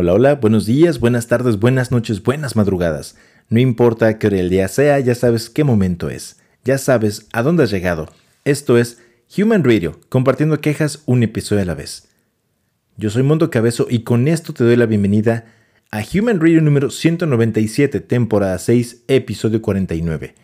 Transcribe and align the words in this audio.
Hola, 0.00 0.14
hola, 0.14 0.34
buenos 0.36 0.64
días, 0.64 0.98
buenas 0.98 1.26
tardes, 1.26 1.58
buenas 1.58 1.90
noches, 1.90 2.22
buenas 2.22 2.56
madrugadas. 2.56 3.18
No 3.50 3.60
importa 3.60 4.18
qué 4.18 4.28
hora 4.28 4.40
el 4.40 4.48
día 4.48 4.66
sea, 4.68 4.98
ya 4.98 5.14
sabes 5.14 5.50
qué 5.50 5.62
momento 5.62 6.08
es. 6.08 6.40
Ya 6.64 6.78
sabes 6.78 7.26
a 7.34 7.42
dónde 7.42 7.64
has 7.64 7.70
llegado. 7.70 8.08
Esto 8.46 8.78
es 8.78 8.96
Human 9.36 9.62
Radio, 9.62 10.00
compartiendo 10.08 10.58
quejas 10.62 11.02
un 11.04 11.22
episodio 11.22 11.60
a 11.60 11.66
la 11.66 11.74
vez. 11.74 12.08
Yo 12.96 13.10
soy 13.10 13.24
Mondo 13.24 13.50
Cabezo 13.50 13.88
y 13.90 13.98
con 14.02 14.26
esto 14.26 14.54
te 14.54 14.64
doy 14.64 14.76
la 14.76 14.86
bienvenida 14.86 15.44
a 15.90 16.00
Human 16.14 16.40
Radio 16.40 16.62
número 16.62 16.88
197, 16.88 18.00
temporada 18.00 18.58
6, 18.58 19.02
episodio 19.06 19.60
49. 19.60 20.34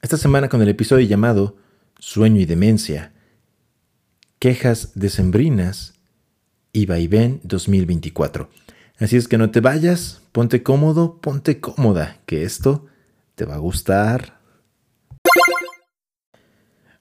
Esta 0.00 0.16
semana 0.16 0.48
con 0.48 0.62
el 0.62 0.70
episodio 0.70 1.06
llamado 1.06 1.58
Sueño 1.98 2.40
y 2.40 2.46
Demencia, 2.46 3.12
Quejas 4.38 4.92
Decembrinas 4.94 5.95
y 6.76 6.84
Vaivén 6.84 7.40
2024. 7.42 8.50
Así 8.98 9.16
es 9.16 9.28
que 9.28 9.38
no 9.38 9.50
te 9.50 9.60
vayas, 9.60 10.20
ponte 10.32 10.62
cómodo, 10.62 11.22
ponte 11.22 11.58
cómoda, 11.58 12.18
que 12.26 12.42
esto 12.42 12.84
te 13.34 13.46
va 13.46 13.54
a 13.54 13.58
gustar. 13.58 14.38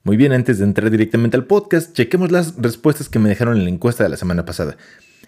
Muy 0.04 0.16
bien, 0.16 0.32
antes 0.32 0.60
de 0.60 0.64
entrar 0.64 0.90
directamente 0.90 1.36
al 1.36 1.46
podcast, 1.46 1.94
chequemos 1.94 2.32
las 2.32 2.56
respuestas 2.56 3.10
que 3.10 3.20
me 3.20 3.28
dejaron 3.28 3.58
en 3.58 3.66
la 3.66 3.70
encuesta 3.70 4.06
de 4.06 4.10
la 4.10 4.16
semana 4.16 4.46
pasada. 4.46 4.78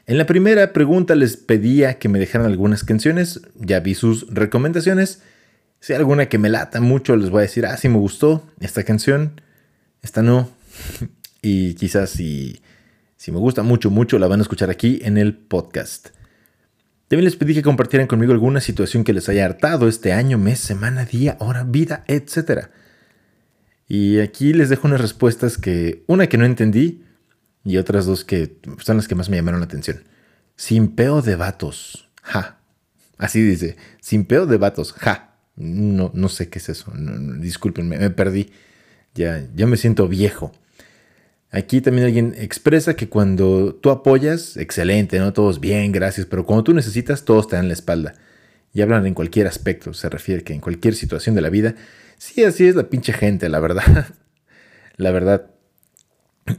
En 0.05 0.17
la 0.17 0.25
primera 0.25 0.71
pregunta 0.71 1.13
les 1.15 1.35
pedía 1.35 1.99
que 1.99 2.07
me 2.07 2.17
dejaran 2.17 2.47
algunas 2.47 2.85
canciones, 2.85 3.41
ya 3.55 3.81
vi 3.81 3.95
sus 3.95 4.33
recomendaciones. 4.33 5.23
Si 5.81 5.91
hay 5.91 5.99
alguna 5.99 6.29
que 6.29 6.37
me 6.37 6.47
lata 6.47 6.79
mucho, 6.79 7.17
les 7.17 7.31
voy 7.31 7.39
a 7.39 7.41
decir, 7.41 7.65
ah, 7.65 7.75
sí 7.75 7.89
me 7.89 7.97
gustó 7.97 8.47
esta 8.61 8.83
canción, 8.83 9.41
esta 10.01 10.21
no. 10.21 10.49
y 11.41 11.73
quizás 11.73 12.11
si 12.11 12.61
si 13.17 13.31
me 13.31 13.39
gusta 13.39 13.63
mucho, 13.63 13.89
mucho, 13.89 14.19
la 14.19 14.27
van 14.27 14.39
a 14.39 14.43
escuchar 14.43 14.69
aquí 14.69 14.99
en 15.03 15.17
el 15.17 15.35
podcast. 15.35 16.09
También 17.07 17.25
les 17.25 17.35
pedí 17.35 17.55
que 17.55 17.63
compartieran 17.63 18.07
conmigo 18.07 18.31
alguna 18.31 18.61
situación 18.61 19.03
que 19.03 19.13
les 19.13 19.27
haya 19.27 19.45
hartado 19.45 19.87
este 19.87 20.13
año, 20.13 20.37
mes, 20.37 20.59
semana, 20.59 21.03
día, 21.03 21.35
hora, 21.39 21.63
vida, 21.63 22.03
etc. 22.07 22.67
Y 23.87 24.19
aquí 24.19 24.53
les 24.53 24.69
dejo 24.69 24.87
unas 24.87 25.01
respuestas 25.01 25.57
que, 25.57 26.03
una 26.07 26.27
que 26.27 26.37
no 26.37 26.45
entendí 26.45 27.03
y 27.63 27.77
otras 27.77 28.05
dos 28.05 28.23
que 28.23 28.59
son 28.79 28.97
las 28.97 29.07
que 29.07 29.15
más 29.15 29.29
me 29.29 29.37
llamaron 29.37 29.61
la 29.61 29.65
atención. 29.65 30.03
Sin 30.55 30.89
peo 30.89 31.23
de 31.23 31.35
vatos, 31.35 32.09
ja. 32.21 32.59
Así 33.17 33.41
dice, 33.41 33.77
sin 33.99 34.25
peo 34.25 34.45
de 34.45 34.57
vatos, 34.57 34.93
ja. 34.93 35.33
No, 35.55 36.11
no 36.13 36.29
sé 36.29 36.49
qué 36.49 36.59
es 36.59 36.69
eso, 36.69 36.93
discúlpenme, 37.39 37.97
me 37.97 38.11
perdí. 38.11 38.51
Ya, 39.15 39.47
ya 39.55 39.65
me 39.65 39.77
siento 39.77 40.07
viejo. 40.07 40.51
Aquí 41.49 41.79
también 41.79 42.05
alguien 42.07 42.35
expresa 42.37 42.95
que 42.95 43.07
cuando 43.07 43.73
tú 43.75 43.89
apoyas, 43.89 44.57
excelente, 44.57 45.17
¿no? 45.19 45.31
Todos 45.31 45.61
bien, 45.61 45.91
gracias, 45.93 46.27
pero 46.27 46.45
cuando 46.45 46.65
tú 46.65 46.73
necesitas, 46.73 47.23
todos 47.23 47.47
te 47.47 47.55
dan 47.55 47.67
la 47.67 47.73
espalda. 47.73 48.15
Y 48.73 48.81
hablan 48.81 49.05
en 49.05 49.13
cualquier 49.13 49.47
aspecto, 49.47 49.93
se 49.93 50.09
refiere 50.09 50.43
que 50.43 50.53
en 50.53 50.59
cualquier 50.59 50.93
situación 50.93 51.35
de 51.35 51.41
la 51.41 51.49
vida. 51.49 51.75
Sí, 52.17 52.43
así 52.43 52.67
es 52.67 52.75
la 52.75 52.89
pinche 52.89 53.13
gente, 53.13 53.47
la 53.47 53.59
verdad. 53.59 54.07
la 54.97 55.11
verdad, 55.11 55.51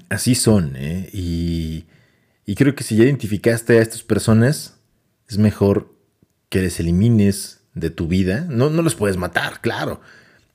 así 0.09 0.35
son, 0.35 0.75
¿eh? 0.77 1.11
Y, 1.13 1.85
y 2.47 2.55
creo 2.55 2.75
que 2.75 2.83
si 2.83 2.97
ya 2.97 3.05
identificaste 3.05 3.79
a 3.79 3.83
estas 3.83 4.03
personas, 4.03 4.79
es 5.29 5.37
mejor 5.37 5.95
que 6.49 6.63
les 6.63 6.81
elimines 6.81 7.61
de 7.75 7.91
tu 7.91 8.09
vida. 8.09 8.47
No, 8.49 8.71
no 8.71 8.81
los 8.81 8.95
puedes 8.95 9.19
matar, 9.19 9.61
claro. 9.61 10.01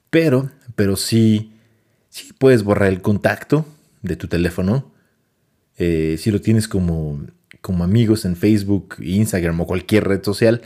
Pero, 0.10 0.50
pero 0.76 0.96
sí, 0.96 1.54
sí 2.10 2.34
puedes 2.34 2.64
borrar 2.64 2.90
el 2.90 3.04
contacto 3.04 3.68
de 4.04 4.16
tu 4.16 4.28
teléfono, 4.28 4.94
eh, 5.78 6.18
si 6.20 6.30
lo 6.30 6.40
tienes 6.40 6.68
como, 6.68 7.26
como 7.62 7.84
amigos 7.84 8.26
en 8.26 8.36
Facebook, 8.36 8.98
Instagram 9.00 9.60
o 9.62 9.66
cualquier 9.66 10.08
red 10.08 10.24
social, 10.24 10.62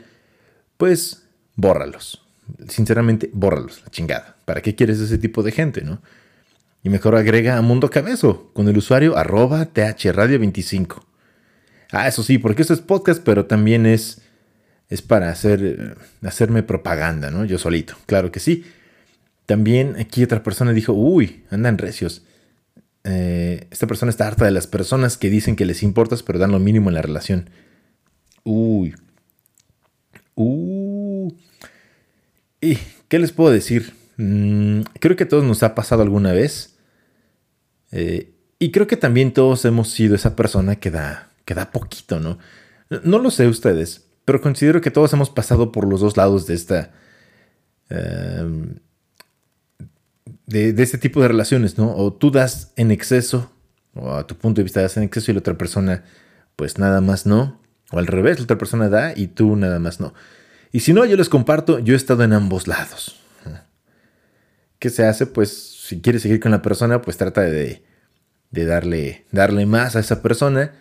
pues 0.76 1.24
bórralos. 1.56 2.24
Sinceramente, 2.68 3.30
bórralos, 3.34 3.82
la 3.84 3.92
chingada. 3.92 4.36
¿Para 4.45 4.61
qué 4.61 4.76
quieres 4.76 5.00
ese 5.00 5.17
tipo 5.17 5.44
de 5.44 5.52
gente, 5.52 5.82
no? 5.82 6.02
Y 6.84 6.89
mejor 6.89 7.16
agrega 7.16 7.58
a 7.58 7.61
Mundo 7.61 7.89
Cabezo 7.89 8.52
con 8.54 8.67
el 8.67 8.78
usuario 8.78 9.17
arroba 9.17 9.73
thradio25. 9.73 11.04
Ah, 11.92 12.08
eso 12.08 12.23
sí, 12.23 12.38
porque 12.38 12.61
esto 12.61 12.73
es 12.73 12.82
podcast, 12.82 13.22
pero 13.23 13.45
también 13.45 13.86
es, 13.86 14.22
es 14.90 15.02
para 15.02 15.30
hacer, 15.30 15.98
hacerme 16.22 16.64
propaganda, 16.64 17.32
¿no? 17.32 17.45
Yo 17.45 17.58
solito, 17.58 17.95
claro 18.06 18.32
que 18.32 18.40
sí. 18.40 18.66
También 19.45 19.95
aquí 19.98 20.23
otra 20.23 20.44
persona 20.44 20.73
dijo, 20.73 20.94
uy, 20.94 21.44
andan 21.50 21.78
recios. 21.78 22.23
Eh, 23.10 23.68
esta 23.72 23.88
persona 23.88 24.10
está 24.10 24.28
harta 24.28 24.44
de 24.44 24.52
las 24.52 24.68
personas 24.68 25.18
que 25.18 25.30
dicen 25.30 25.56
que 25.56 25.66
les 25.66 25.82
importas 25.82 26.23
pero 26.23 26.40
dan 26.40 26.52
lo 26.52 26.60
mínimo 26.60 26.90
en 26.90 26.95
la 26.95 27.02
relación. 27.02 27.50
Uy. 28.44 28.95
Uh. 30.36 31.32
¿Y 32.60 32.78
qué 33.08 33.20
les 33.20 33.32
puedo 33.32 33.50
decir? 33.50 33.94
Mm, 34.17 34.82
creo 35.00 35.16
que 35.16 35.23
a 35.23 35.28
todos 35.30 35.46
nos 35.46 35.64
ha 35.64 35.73
pasado 35.73 36.02
alguna 36.02 36.34
vez. 36.34 36.78
Eh, 37.92 38.34
y 38.60 38.72
creo 38.72 38.88
que 38.88 38.98
también 38.98 39.34
todos 39.34 39.64
hemos 39.64 39.90
sido 39.90 40.14
esa 40.16 40.36
persona 40.36 40.76
que 40.76 40.92
da, 40.92 41.32
que 41.46 41.54
da 41.54 41.72
poquito, 41.72 42.20
¿no? 42.20 42.40
No 43.04 43.20
lo 43.20 43.32
sé 43.32 43.48
ustedes, 43.48 44.08
pero 44.26 44.42
considero 44.42 44.82
que 44.82 44.92
todos 44.92 45.14
hemos 45.14 45.30
pasado 45.30 45.72
por 45.72 45.88
los 45.88 46.02
dos 46.02 46.17
lados 46.17 46.46
de 46.46 46.56
esta... 46.56 46.92
Em, 47.90 48.80
de, 50.48 50.74
este 50.82 50.98
tipo 50.98 51.22
de 51.22 51.28
relaciones, 51.28 51.78
¿no? 51.78 51.96
O 51.96 52.12
tú 52.12 52.32
das 52.32 52.72
en 52.76 52.90
exceso, 52.92 53.52
o 53.94 54.14
a 54.14 54.26
tu 54.26 54.36
punto 54.36 54.60
de 54.60 54.64
vista 54.64 54.82
das 54.82 54.98
en 54.98 55.04
exceso 55.04 55.32
y 55.32 55.34
la 55.36 55.42
otra 55.42 55.58
persona 55.58 56.04
pues 56.56 56.80
nada 56.80 57.02
más 57.02 57.26
no, 57.26 57.62
o 57.92 58.00
al 58.00 58.08
revés, 58.08 58.40
la 58.40 58.46
otra 58.46 58.58
persona 58.58 58.90
da 58.90 59.14
y 59.16 59.28
tú 59.28 59.56
nada 59.56 59.78
más 59.80 60.00
no. 60.00 60.14
Y 60.72 60.80
si 60.80 60.94
no, 60.94 61.06
yo 61.06 61.16
les 61.16 61.30
comparto, 61.30 61.80
yo 61.80 61.94
he 61.94 61.98
estado 61.98 62.24
en 62.24 62.34
ambos 62.34 62.68
lados. 62.68 63.22
¿Qué 64.80 64.90
se 64.90 65.06
hace? 65.06 65.26
Pues 65.26 65.78
si 65.88 66.02
quieres 66.02 66.22
seguir 66.22 66.40
con 66.40 66.52
la 66.52 66.62
persona, 66.62 67.02
pues 67.02 67.18
trata 67.18 67.42
de, 67.42 67.84
de 68.52 68.66
darle, 68.66 69.26
darle 69.32 69.66
más 69.66 69.96
a 69.96 70.00
esa 70.00 70.22
persona. 70.22 70.74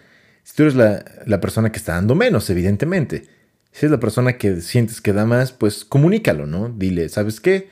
Si 0.42 0.54
tú 0.54 0.64
eres 0.64 0.74
la, 0.74 1.04
la, 1.24 1.40
persona 1.40 1.72
que 1.72 1.78
está 1.78 1.94
dando 1.94 2.14
menos, 2.14 2.50
evidentemente. 2.50 3.26
Si 3.72 3.86
es 3.86 3.92
la 3.92 4.00
persona 4.00 4.36
que 4.36 4.60
sientes 4.60 5.00
que 5.00 5.12
da 5.12 5.24
más, 5.24 5.52
pues 5.52 5.84
comunícalo, 5.84 6.46
¿no? 6.46 6.68
Dile, 6.68 7.08
¿sabes 7.08 7.40
qué? 7.40 7.70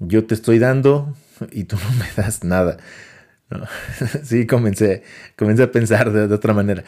Yo 0.00 0.24
te 0.26 0.34
estoy 0.34 0.58
dando 0.58 1.14
y 1.52 1.64
tú 1.64 1.76
no 1.82 1.90
me 1.98 2.06
das 2.16 2.44
nada. 2.44 2.78
Sí, 4.22 4.46
comencé, 4.46 5.02
comencé 5.36 5.64
a 5.64 5.72
pensar 5.72 6.12
de, 6.12 6.32
otra 6.32 6.54
manera. 6.54 6.84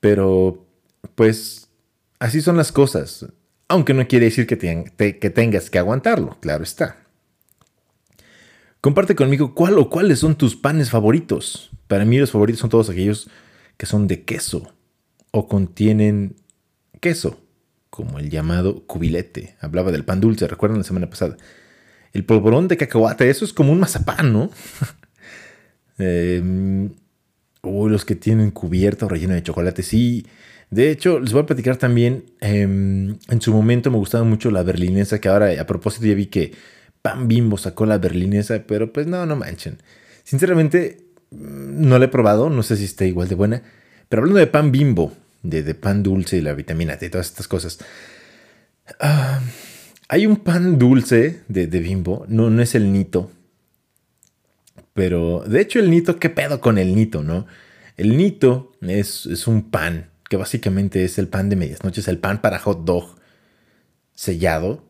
Pero, 0.00 0.66
pues, 1.14 1.68
así 2.18 2.40
son 2.40 2.56
las 2.56 2.72
cosas. 2.72 3.26
Aunque 3.68 3.92
no 3.92 4.06
quiere 4.08 4.26
decir 4.26 4.46
que, 4.46 4.56
que 4.56 5.30
tengas 5.30 5.68
que 5.68 5.78
aguantarlo, 5.78 6.38
claro 6.40 6.64
está. 6.64 6.96
Comparte 8.80 9.14
conmigo 9.14 9.54
cuál 9.54 9.76
o 9.78 9.90
cuáles 9.90 10.20
son 10.20 10.36
tus 10.36 10.56
panes 10.56 10.88
favoritos. 10.88 11.70
Para 11.88 12.04
mí 12.04 12.18
los 12.18 12.30
favoritos 12.30 12.60
son 12.60 12.70
todos 12.70 12.88
aquellos 12.88 13.28
que 13.76 13.86
son 13.86 14.06
de 14.06 14.24
queso 14.24 14.72
o 15.30 15.48
contienen 15.48 16.36
queso, 17.00 17.40
como 17.90 18.18
el 18.18 18.30
llamado 18.30 18.86
cubilete. 18.86 19.56
Hablaba 19.60 19.92
del 19.92 20.04
pan 20.04 20.20
dulce, 20.20 20.46
recuerdan 20.46 20.78
la 20.78 20.84
semana 20.84 21.10
pasada. 21.10 21.36
El 22.12 22.24
polvorón 22.24 22.68
de 22.68 22.76
cacahuate, 22.76 23.28
eso 23.28 23.44
es 23.44 23.52
como 23.52 23.72
un 23.72 23.80
mazapán, 23.80 24.32
¿no? 24.32 24.50
eh, 25.98 26.42
los 27.62 28.04
que 28.04 28.14
tienen 28.14 28.50
cubierta 28.50 29.06
o 29.06 29.08
relleno 29.08 29.34
de 29.34 29.42
chocolate, 29.42 29.82
sí. 29.82 30.26
De 30.70 30.90
hecho, 30.90 31.18
les 31.20 31.32
voy 31.32 31.42
a 31.42 31.46
platicar 31.46 31.76
también, 31.76 32.24
em, 32.40 33.18
en 33.28 33.40
su 33.40 33.52
momento 33.52 33.90
me 33.90 33.96
gustaba 33.96 34.24
mucho 34.24 34.50
la 34.50 34.62
berlinesa, 34.62 35.20
que 35.20 35.28
ahora 35.28 35.60
a 35.60 35.66
propósito 35.66 36.06
ya 36.06 36.14
vi 36.14 36.26
que 36.26 36.52
Pan 37.02 37.28
Bimbo 37.28 37.56
sacó 37.56 37.86
la 37.86 37.98
berlinesa, 37.98 38.64
pero 38.66 38.92
pues 38.92 39.06
no, 39.06 39.24
no 39.26 39.36
manchen. 39.36 39.78
Sinceramente, 40.24 40.98
mm, 41.30 41.88
no 41.88 41.98
la 41.98 42.06
he 42.06 42.08
probado, 42.08 42.50
no 42.50 42.62
sé 42.62 42.76
si 42.76 42.84
está 42.84 43.04
igual 43.04 43.28
de 43.28 43.34
buena, 43.34 43.62
pero 44.08 44.22
hablando 44.22 44.40
de 44.40 44.46
pan 44.46 44.72
bimbo, 44.72 45.12
de, 45.42 45.74
pan 45.74 46.02
dulce 46.02 46.38
y 46.38 46.40
la 46.40 46.54
vitamina 46.54 46.96
T, 46.96 47.10
todas 47.10 47.28
estas 47.28 47.48
cosas. 47.48 47.78
Ah, 49.00 49.40
hay 50.08 50.26
un 50.26 50.36
pan 50.36 50.78
dulce 50.78 51.42
de, 51.48 51.66
bimbo, 51.66 52.24
no, 52.28 52.48
no 52.48 52.62
es 52.62 52.74
el 52.74 52.92
nito. 52.92 53.30
Pero 54.94 55.44
de 55.46 55.60
hecho 55.60 55.78
el 55.78 55.90
nito, 55.90 56.18
¿qué 56.18 56.30
pedo 56.30 56.60
con 56.60 56.78
el 56.78 56.94
nito, 56.94 57.22
no? 57.22 57.46
El 57.96 58.16
nito 58.16 58.72
es, 58.80 59.26
es 59.26 59.46
un 59.46 59.70
pan, 59.70 60.10
que 60.28 60.36
básicamente 60.36 61.04
es 61.04 61.18
el 61.18 61.28
pan 61.28 61.50
de 61.50 61.56
medias 61.56 61.84
noches, 61.84 62.08
el 62.08 62.18
pan 62.18 62.40
para 62.40 62.58
hot 62.58 62.84
dog 62.84 63.16
sellado, 64.14 64.82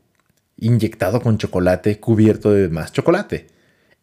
inyectado 0.57 1.21
con 1.21 1.37
chocolate, 1.37 1.99
cubierto 1.99 2.53
de 2.53 2.69
más 2.69 2.93
chocolate. 2.93 3.49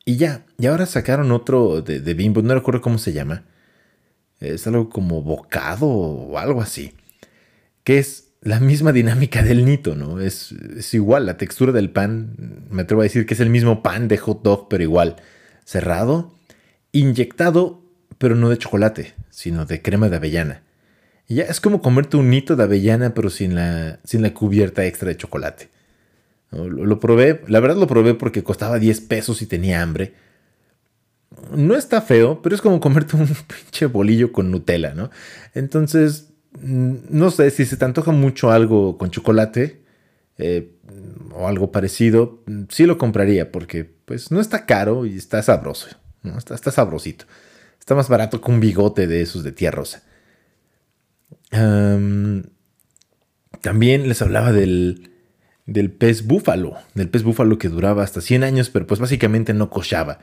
Y 0.03 0.17
ya, 0.17 0.45
y 0.59 0.67
ahora 0.67 0.85
sacaron 0.85 1.31
otro 1.31 1.81
de, 1.81 2.01
de 2.01 2.13
bimbo, 2.13 2.41
no 2.41 2.53
recuerdo 2.53 2.81
cómo 2.81 2.97
se 2.97 3.13
llama. 3.13 3.45
Es 4.39 4.67
algo 4.67 4.89
como 4.89 5.21
bocado 5.21 5.87
o 5.87 6.37
algo 6.37 6.61
así. 6.61 6.93
Que 7.83 7.99
es 7.99 8.24
la 8.45 8.59
misma 8.59 8.93
dinámica 8.93 9.41
del 9.41 9.65
nito, 9.65 9.95
¿no? 9.95 10.21
Es, 10.21 10.53
igual, 10.93 11.25
la 11.25 11.35
textura 11.35 11.71
del 11.71 11.89
pan, 11.89 12.67
me 12.69 12.83
atrevo 12.83 13.01
a 13.01 13.03
decir 13.03 13.25
que 13.25 13.33
es 13.33 13.39
el 13.39 13.49
mismo 13.49 13.81
pan 13.81 14.07
de 14.07 14.19
hot 14.19 14.43
dog, 14.43 14.67
pero 14.69 14.83
igual, 14.83 15.15
cerrado, 15.65 16.31
inyectado, 16.91 17.81
pero 18.19 18.35
no 18.35 18.49
de 18.49 18.59
chocolate, 18.59 19.15
sino 19.31 19.65
de 19.65 19.81
crema 19.81 20.09
de 20.09 20.17
avellana. 20.17 20.61
Y 21.27 21.35
ya 21.35 21.45
es 21.45 21.59
como 21.59 21.81
comerte 21.81 22.17
un 22.17 22.31
hito 22.31 22.55
de 22.55 22.61
avellana, 22.61 23.15
pero 23.15 23.31
sin 23.31 23.55
la, 23.55 23.99
sin 24.03 24.21
la 24.21 24.31
cubierta 24.35 24.85
extra 24.85 25.09
de 25.09 25.17
chocolate. 25.17 25.69
Lo, 26.51 26.69
lo, 26.69 26.99
probé, 26.99 27.41
la 27.47 27.59
verdad 27.59 27.77
lo 27.77 27.87
probé 27.87 28.13
porque 28.13 28.43
costaba 28.43 28.77
10 28.77 29.01
pesos 29.01 29.41
y 29.41 29.47
tenía 29.47 29.81
hambre. 29.81 30.13
No 31.51 31.75
está 31.75 31.99
feo, 31.99 32.43
pero 32.43 32.53
es 32.53 32.61
como 32.61 32.79
comerte 32.79 33.15
un 33.15 33.27
pinche 33.47 33.87
bolillo 33.87 34.31
con 34.31 34.51
Nutella, 34.51 34.93
¿no? 34.93 35.09
Entonces, 35.55 36.34
no 36.61 37.31
sé 37.31 37.51
si 37.51 37.65
se 37.65 37.77
te 37.77 37.85
antoja 37.85 38.11
mucho 38.11 38.51
algo 38.51 38.97
con 38.97 39.11
chocolate 39.11 39.81
eh, 40.37 40.71
o 41.33 41.47
algo 41.47 41.71
parecido, 41.71 42.43
sí 42.69 42.85
lo 42.85 42.97
compraría 42.97 43.51
porque 43.51 43.83
pues 43.83 44.31
no 44.31 44.39
está 44.39 44.65
caro 44.65 45.05
y 45.05 45.15
está 45.17 45.41
sabroso. 45.41 45.87
Está, 46.37 46.55
está 46.55 46.71
sabrosito. 46.71 47.25
Está 47.79 47.93
más 47.95 48.09
barato 48.09 48.41
que 48.41 48.51
un 48.51 48.59
bigote 48.59 49.05
de 49.07 49.21
esos 49.21 49.43
de 49.43 49.51
tía 49.51 49.71
rosa. 49.71 50.03
también 53.61 54.07
les 54.07 54.21
hablaba 54.21 54.51
del, 54.51 55.11
del 55.65 55.91
pez 55.91 56.25
búfalo, 56.25 56.77
del 56.93 57.09
pez 57.09 57.23
búfalo 57.23 57.57
que 57.57 57.69
duraba 57.69 58.03
hasta 58.03 58.21
100 58.21 58.43
años, 58.43 58.69
pero 58.69 58.87
pues 58.87 58.99
básicamente 58.99 59.53
no 59.53 59.69
cochaba. 59.69 60.19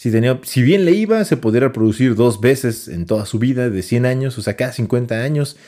Si, 0.00 0.10
tenía, 0.10 0.40
si 0.44 0.62
bien 0.62 0.86
le 0.86 0.92
iba, 0.92 1.22
se 1.26 1.36
podría 1.36 1.66
reproducir 1.66 2.14
dos 2.14 2.40
veces 2.40 2.88
en 2.88 3.04
toda 3.04 3.26
su 3.26 3.38
vida 3.38 3.68
de 3.68 3.82
100 3.82 4.06
años, 4.06 4.38
o 4.38 4.40
sea, 4.40 4.56
cada 4.56 4.72
50 4.72 5.14
años, 5.22 5.58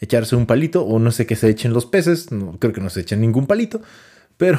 echarse 0.00 0.34
un 0.34 0.46
palito, 0.46 0.82
o 0.82 0.98
no 0.98 1.10
sé 1.10 1.26
qué 1.26 1.36
se 1.36 1.50
echen 1.50 1.74
los 1.74 1.84
peces, 1.84 2.32
no, 2.32 2.58
creo 2.58 2.72
que 2.72 2.80
no 2.80 2.88
se 2.88 3.00
echen 3.00 3.20
ningún 3.20 3.46
palito, 3.46 3.82
pero 4.38 4.58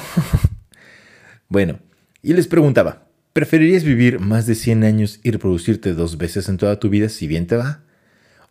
bueno, 1.50 1.80
y 2.21 2.33
les 2.33 2.45
preguntaba, 2.45 3.07
¿preferirías 3.33 3.83
vivir 3.83 4.19
más 4.19 4.45
de 4.45 4.53
100 4.53 4.83
años 4.83 5.19
y 5.24 5.31
reproducirte 5.31 5.95
dos 5.95 6.19
veces 6.19 6.47
en 6.47 6.57
toda 6.57 6.80
tu 6.80 6.89
vida 6.89 7.09
si 7.09 7.25
bien 7.25 7.47
te 7.47 7.56
va? 7.56 7.81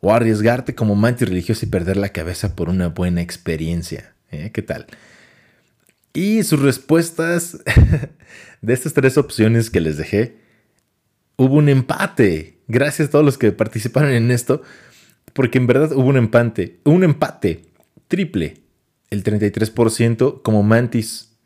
¿O 0.01 0.13
arriesgarte 0.13 0.75
como 0.75 0.97
mantis 0.97 1.29
religioso 1.29 1.65
y 1.65 1.69
perder 1.69 1.97
la 1.97 2.09
cabeza 2.09 2.57
por 2.57 2.69
una 2.69 2.89
buena 2.89 3.23
experiencia? 3.23 4.15
¿Eh? 4.33 4.51
¿Qué 4.53 4.63
tal? 4.63 4.87
Y 6.13 6.43
sus 6.43 6.61
respuestas 6.61 7.59
de 8.63 8.73
estas 8.73 8.95
tres 8.95 9.17
opciones 9.17 9.71
que 9.71 9.81
les 9.81 9.97
dejé, 9.97 10.42
hubo 11.45 11.57
un 11.57 11.69
empate. 11.69 12.59
Gracias 12.69 13.09
a 13.09 13.11
todos 13.11 13.25
los 13.25 13.39
que 13.39 13.53
participaron 13.53 14.13
en 14.13 14.31
esto, 14.31 14.63
porque 15.33 15.59
en 15.59 15.67
verdad 15.67 15.93
hubo 15.93 16.09
un 16.09 16.17
empate, 16.17 16.81
un 16.85 17.05
empate 17.05 17.63
triple. 18.09 18.59
El 19.11 19.25
33% 19.25 20.43
como 20.43 20.63
mantis. 20.63 21.37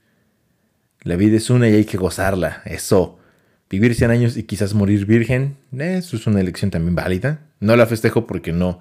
La 1.03 1.17
vida 1.17 1.37
es 1.37 1.51
una 1.51 1.69
y 1.69 1.75
hay 1.75 1.85
que 1.85 1.97
gozarla. 1.97 2.63
Eso. 2.65 3.19
Vivir 3.69 3.95
100 3.95 4.11
años 4.11 4.37
y 4.37 4.45
quizás 4.45 4.75
morir 4.75 5.07
virgen, 5.07 5.57
eso 5.77 6.17
es 6.17 6.27
una 6.29 6.41
elección 6.41 6.71
también 6.71 6.95
válida. 6.95 7.41
No 7.59 7.75
la 7.75 7.87
festejo 7.87 8.27
porque 8.27 8.53
no, 8.53 8.79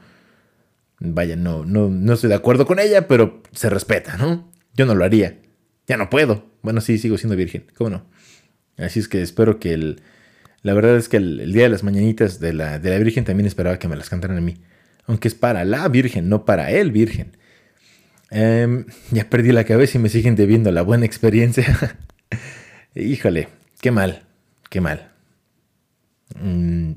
vaya, 1.00 1.36
no, 1.36 1.66
no, 1.66 1.90
no 1.90 2.14
estoy 2.14 2.30
de 2.30 2.36
acuerdo 2.36 2.68
con 2.68 2.78
ella, 2.78 3.08
pero 3.08 3.42
se 3.52 3.72
respeta, 3.72 4.18
¿no? 4.18 4.52
Yo 4.76 4.86
no 4.86 4.94
lo 4.94 5.04
haría. 5.04 5.40
Ya 5.88 5.98
no 5.98 6.12
puedo. 6.12 6.46
Bueno, 6.62 6.82
sí, 6.82 7.00
sigo 7.00 7.18
siendo 7.18 7.36
virgen. 7.36 7.66
¿Cómo 7.76 7.90
no? 7.90 8.06
Así 8.78 9.00
es 9.00 9.08
que 9.08 9.22
espero 9.22 9.60
que 9.60 9.74
el... 9.74 10.02
La 10.66 10.74
verdad 10.74 10.96
es 10.96 11.10
que 11.10 11.18
el, 11.18 11.54
día 11.54 11.66
de 11.66 11.70
las 11.70 11.84
mañanitas 11.84 12.40
de 12.40 12.52
la, 12.52 12.80
de 12.80 12.90
la 12.90 12.98
Virgen 12.98 13.24
también 13.24 13.46
esperaba 13.46 13.78
que 13.78 13.88
me 13.88 13.96
las 13.96 14.10
cantaran 14.10 14.36
a 14.36 14.42
mí. 14.42 14.58
Aunque 15.06 15.28
es 15.28 15.36
para 15.36 15.64
la 15.64 15.88
Virgen, 15.90 16.28
no 16.28 16.44
para 16.44 16.72
el 16.72 16.92
Virgen. 16.92 17.38
Em, 18.32 18.88
ya 19.12 19.30
perdí 19.30 19.52
la 19.52 19.64
cabeza 19.64 20.00
y 20.00 20.02
me 20.02 20.10
siguen 20.10 20.36
debiendo 20.36 20.72
la 20.72 20.82
buena 20.82 21.06
experiencia. 21.06 22.00
Híjole, 22.96 23.50
qué 23.80 23.92
mal, 23.92 24.24
qué 24.72 24.82
mal. 24.82 25.12
Mm, 26.42 26.94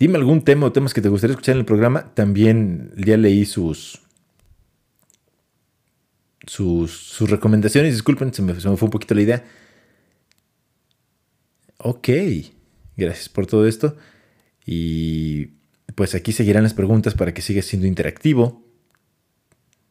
dime 0.00 0.18
algún 0.18 0.42
tema 0.42 0.66
o 0.66 0.72
temas 0.72 0.92
que 0.92 1.00
te 1.00 1.08
gustaría 1.08 1.34
escuchar 1.34 1.52
en 1.52 1.60
el 1.60 1.64
programa. 1.64 2.12
También 2.12 2.90
ya 2.96 3.16
leí 3.16 3.44
sus, 3.44 4.02
sus, 6.44 7.20
recomendaciones. 7.20 7.92
Disculpen, 7.92 8.34
se 8.34 8.42
me, 8.42 8.52
fue 8.54 8.72
un 8.72 8.90
poquito 8.90 9.14
la 9.14 9.22
idea. 9.22 9.44
Ok, 11.78 12.08
gracias 12.96 13.28
por 13.28 13.46
todo 13.46 13.66
esto. 13.66 13.96
Y 14.64 15.50
pues 15.94 16.14
aquí 16.14 16.32
seguirán 16.32 16.64
las 16.64 16.74
preguntas 16.74 17.14
para 17.14 17.32
que 17.32 17.42
siga 17.42 17.62
siendo 17.62 17.86
interactivo. 17.86 18.64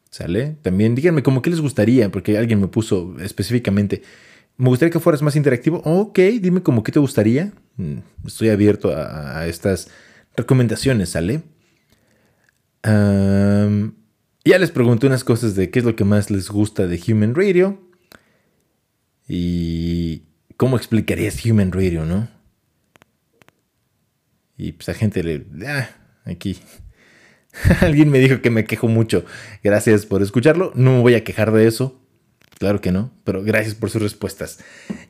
¿Sale? 0.10 0.58
También 0.62 0.96
díganme 0.96 1.24
como 1.24 1.42
qué 1.42 1.50
les 1.50 1.60
gustaría, 1.60 2.10
porque 2.10 2.38
alguien 2.38 2.62
me 2.62 2.68
puso 2.68 3.18
específicamente, 3.20 4.02
me 4.56 4.70
gustaría 4.70 4.92
que 4.92 5.00
fueras 5.00 5.22
más 5.22 5.36
interactivo. 5.36 5.82
Ok, 5.84 6.20
dime 6.40 6.64
como 6.64 6.84
qué 6.84 6.92
te 6.92 7.00
gustaría. 7.00 7.52
Mm, 7.76 7.98
estoy 8.26 8.50
abierto 8.50 8.96
a, 8.96 9.46
estas 9.48 9.90
recomendaciones, 10.38 11.10
¿sale? 11.10 11.42
Ya 14.46 14.60
les 14.60 14.72
pregunté 14.72 15.08
unas 15.08 15.24
cosas 15.24 15.56
de 15.56 15.72
qué 15.72 15.80
es 15.80 15.86
lo 15.86 15.96
que 15.96 16.04
más 16.04 16.30
les 16.30 16.50
gusta 16.50 16.88
de 16.88 17.02
Human 17.08 17.34
Radio. 17.36 17.82
Y 19.28 20.24
cómo 20.56 20.78
explicarías 20.78 21.44
Human 21.46 21.72
Radio, 21.72 22.06
¿no? 22.06 22.35
Y 24.58 24.74
pues 24.74 24.90
a 24.90 24.94
gente 24.94 25.24
le... 25.24 25.46
Ah, 25.66 25.90
aquí. 26.26 26.58
Alguien 27.82 28.10
me 28.10 28.20
dijo 28.20 28.42
que 28.42 28.50
me 28.50 28.66
quejo 28.66 28.88
mucho. 28.88 29.26
Gracias 29.64 30.06
por 30.06 30.22
escucharlo. 30.22 30.72
No 30.76 30.92
me 30.92 31.02
voy 31.02 31.16
a 31.16 31.24
quejar 31.24 31.52
de 31.52 31.68
eso. 31.68 32.02
Claro 32.58 32.80
que 32.80 32.92
no, 32.92 33.12
pero 33.26 33.44
gracias 33.44 33.76
por 33.76 33.90
sus 33.90 34.02
respuestas. 34.02 34.60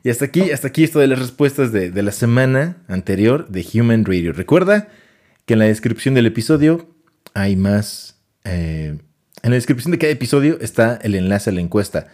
Y 0.02 0.10
hasta 0.10 0.24
aquí, 0.24 0.50
hasta 0.50 0.68
aquí 0.68 0.82
esto 0.82 0.98
de 0.98 1.06
las 1.06 1.20
respuestas 1.20 1.70
de, 1.70 1.90
la 2.02 2.10
semana 2.10 2.82
anterior 2.88 3.48
de 3.48 3.64
Human 3.72 4.04
Radio. 4.04 4.32
Recuerda 4.32 4.88
que 5.44 5.54
en 5.54 5.60
la 5.60 5.66
descripción 5.66 6.14
del 6.14 6.26
episodio 6.26 6.88
hay 7.34 7.54
más 7.54 8.18
eh, 8.42 8.98
en 9.46 9.50
la 9.50 9.54
descripción 9.54 9.92
de 9.92 9.98
cada 9.98 10.12
episodio 10.12 10.58
está 10.60 10.98
el 11.02 11.14
enlace 11.14 11.50
a 11.50 11.52
la 11.52 11.60
encuesta. 11.60 12.08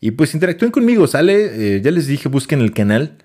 Y 0.00 0.12
pues 0.12 0.32
interactúen 0.32 0.70
conmigo, 0.70 1.06
sale, 1.06 1.76
eh, 1.76 1.82
ya 1.82 1.90
les 1.90 2.06
dije, 2.06 2.30
busquen 2.30 2.62
el 2.62 2.72
canal 2.72 3.18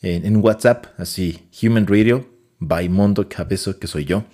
en, 0.00 0.36
WhatsApp, 0.38 0.86
así, 0.96 1.48
Human 1.62 1.86
Radio, 1.86 2.26
by 2.58 2.88
Mondo 2.88 3.28
Cabezo, 3.28 3.78
que 3.78 3.86
soy 3.86 4.04
yo. 4.04 4.24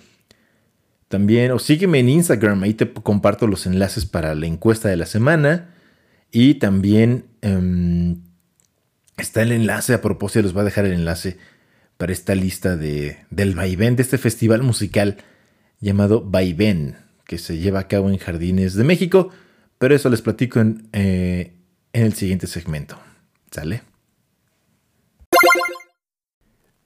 También, 1.07 1.51
o 1.51 1.59
sígueme 1.59 1.99
en 1.99 2.09
Instagram, 2.09 2.63
ahí 2.63 2.73
te 2.73 2.91
comparto 2.91 3.47
los 3.47 3.65
enlaces 3.65 4.05
para 4.05 4.33
la 4.35 4.47
encuesta 4.47 4.89
de 4.89 4.97
la 4.97 5.05
semana. 5.05 5.75
Y 6.31 6.55
también 6.55 7.25
em, 7.41 8.21
está 9.17 9.43
el 9.43 9.51
enlace, 9.51 9.93
a 9.93 10.01
propósito, 10.01 10.41
les 10.41 10.53
voy 10.53 10.61
a 10.61 10.65
dejar 10.65 10.85
el 10.85 10.93
enlace 10.93 11.37
para 11.97 12.11
esta 12.11 12.33
lista 12.33 12.75
de, 12.75 13.17
del 13.29 13.53
vaivén, 13.53 13.95
de 13.95 14.01
este 14.01 14.17
festival 14.17 14.63
musical 14.63 15.17
llamado 15.79 16.23
Vaivén 16.23 16.95
que 17.25 17.37
se 17.37 17.57
lleva 17.57 17.79
a 17.79 17.87
cabo 17.87 18.09
en 18.09 18.17
Jardines 18.17 18.73
de 18.73 18.83
México, 18.83 19.29
pero 19.77 19.95
eso 19.95 20.09
les 20.09 20.21
platico 20.21 20.59
en, 20.59 20.87
eh, 20.93 21.53
en 21.93 22.03
el 22.03 22.13
siguiente 22.13 22.47
segmento. 22.47 22.97
¿Sale? 23.51 23.83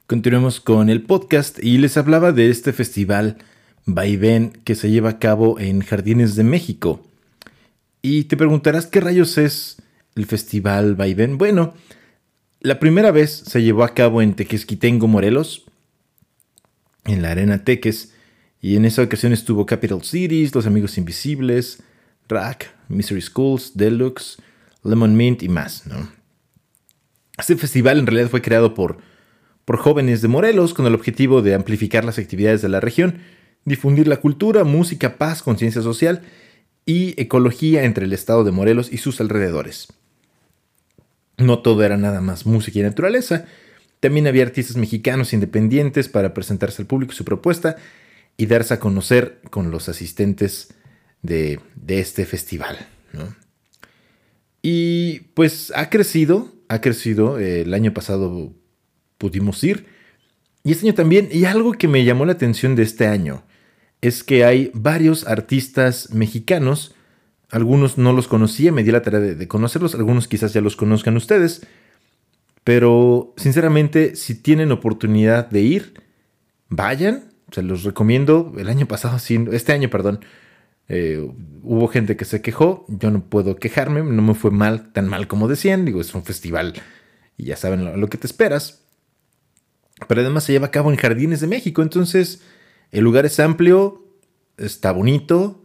Continuemos 0.08 0.62
con 0.62 0.90
el 0.90 1.02
podcast 1.02 1.62
y 1.62 1.80
les 1.80 1.98
hablaba 1.98 2.32
de 2.32 2.50
este 2.50 2.72
festival 2.72 3.40
Vaivén 3.86 4.54
que 4.64 4.74
se 4.74 4.90
lleva 4.90 5.10
a 5.10 5.20
cabo 5.20 5.60
en 5.60 5.82
Jardines 5.82 6.38
de 6.38 6.46
México. 6.46 7.06
Y 8.02 8.24
te 8.24 8.38
preguntarás 8.38 8.88
qué 8.88 9.02
rayos 9.02 9.38
es 9.38 9.82
el 10.16 10.26
festival 10.26 10.96
Vaivén. 10.96 11.38
Bueno, 11.38 11.74
la 12.62 12.80
primera 12.80 13.12
vez 13.12 13.32
se 13.32 13.62
llevó 13.62 13.84
a 13.84 13.94
cabo 13.94 14.22
en 14.22 14.34
Tequesquitengo, 14.34 15.10
Morelos, 15.10 15.66
en 17.04 17.22
la 17.22 17.32
Arena 17.32 17.66
Teques, 17.66 18.14
y 18.62 18.78
en 18.78 18.86
esa 18.86 19.02
ocasión 19.02 19.34
estuvo 19.34 19.66
Capital 19.66 20.04
Cities, 20.04 20.56
Los 20.56 20.68
Amigos 20.68 20.98
Invisibles, 20.98 21.84
Rack, 22.30 22.74
Mystery 22.88 23.22
Schools, 23.22 23.76
Deluxe, 23.76 24.38
Lemon 24.86 25.18
Mint 25.18 25.44
y 25.44 25.50
más. 25.50 25.84
Este 27.38 27.58
festival 27.58 28.00
en 28.00 28.08
realidad 28.08 28.30
fue 28.30 28.42
creado 28.42 28.74
por, 28.74 29.00
por 29.68 29.80
jóvenes 29.80 30.22
de 30.22 30.30
Morelos 30.30 30.74
con 30.74 30.86
el 30.86 30.96
objetivo 30.96 31.42
de 31.42 31.54
amplificar 31.54 32.06
las 32.06 32.18
actividades 32.18 32.62
de 32.62 32.70
la 32.70 32.80
región, 32.80 33.18
difundir 33.66 34.08
la 34.08 34.22
cultura, 34.22 34.64
música, 34.64 35.18
paz, 35.18 35.44
conciencia 35.44 35.82
social 35.82 36.22
y 36.86 37.22
ecología 37.22 37.84
entre 37.84 38.06
el 38.06 38.14
estado 38.14 38.46
de 38.46 38.54
Morelos 38.54 38.90
y 38.94 39.00
sus 39.00 39.20
alrededores. 39.20 39.90
No 41.36 41.60
todo 41.60 41.84
era 41.84 41.98
nada 41.98 42.22
más 42.22 42.46
música 42.46 42.80
y 42.80 42.82
naturaleza, 42.82 43.44
también 44.00 44.28
había 44.28 44.44
artistas 44.44 44.78
mexicanos 44.78 45.34
independientes 45.34 46.08
para 46.08 46.34
presentarse 46.34 46.82
al 46.82 46.88
público 46.88 47.12
su 47.12 47.26
propuesta 47.26 47.76
y 48.38 48.46
darse 48.46 48.76
a 48.76 48.80
conocer 48.80 49.42
con 49.50 49.70
los 49.70 49.90
asistentes 49.90 50.74
de, 51.22 51.60
este 51.90 52.26
festival. 52.26 52.88
Y 54.62 55.20
pues 55.34 55.74
ha 55.76 55.90
crecido, 55.90 56.54
ha 56.70 56.80
crecido. 56.80 57.38
el 57.38 57.74
año 57.74 57.94
pasado 57.94 58.54
pudimos 59.18 59.64
ir. 59.64 59.86
Y 60.64 60.72
este 60.72 60.86
año 60.86 60.96
también. 60.96 61.30
Y 61.32 61.46
algo 61.46 61.74
que 61.74 61.88
me 61.88 62.04
llamó 62.04 62.26
la 62.26 62.34
atención 62.34 62.76
de 62.76 62.84
este 62.84 63.08
año 63.08 63.44
es 64.02 64.24
que 64.24 64.44
hay 64.46 64.72
varios 64.74 65.28
artistas 65.28 66.14
mexicanos. 66.14 66.96
Algunos 67.50 67.98
no 67.98 68.14
los 68.14 68.28
conocía, 68.28 68.72
me 68.72 68.84
di 68.84 68.92
la 68.92 69.02
tarea 69.02 69.20
de, 69.20 69.48
conocerlos. 69.48 69.96
Algunos 69.96 70.28
quizás 70.28 70.54
ya 70.54 70.62
los 70.62 70.76
conozcan 70.76 71.16
ustedes. 71.16 71.66
Pero 72.64 73.34
sinceramente, 73.38 74.16
si 74.16 74.36
tienen 74.36 74.72
oportunidad 74.72 75.50
de 75.50 75.62
ir, 75.62 76.02
vayan 76.70 77.32
Se 77.52 77.62
los 77.62 77.84
recomiendo. 77.84 78.54
El 78.58 78.68
año 78.68 78.88
pasado, 78.88 79.18
este 79.18 79.72
año, 79.72 79.90
perdón, 79.90 80.20
eh, 80.90 81.26
hubo 81.64 81.88
gente 81.88 82.18
que 82.18 82.26
se 82.26 82.42
quejó. 82.42 82.86
Yo 82.90 83.10
no 83.10 83.24
puedo 83.24 83.56
quejarme, 83.56 84.04
no 84.04 84.22
me 84.22 84.34
fue 84.34 84.52
mal, 84.52 84.92
tan 84.92 85.08
mal 85.08 85.28
como 85.28 85.48
decían. 85.48 85.86
Digo, 85.86 86.02
es 86.02 86.14
un 86.14 86.24
festival 86.24 86.74
y 87.38 87.46
ya 87.46 87.56
saben 87.56 88.00
lo, 88.00 88.08
que 88.10 88.18
te 88.18 88.28
esperas. 88.28 88.87
Pero 90.08 90.22
además 90.22 90.44
se 90.44 90.52
lleva 90.52 90.68
a 90.68 90.72
cabo 90.72 90.92
en 90.92 90.98
Jardines 90.98 91.42
de 91.42 91.48
México, 91.48 91.82
entonces 91.82 92.42
el 92.92 93.04
lugar 93.04 93.26
es 93.26 93.40
amplio, 93.40 94.06
está 94.58 94.92
bonito 94.92 95.64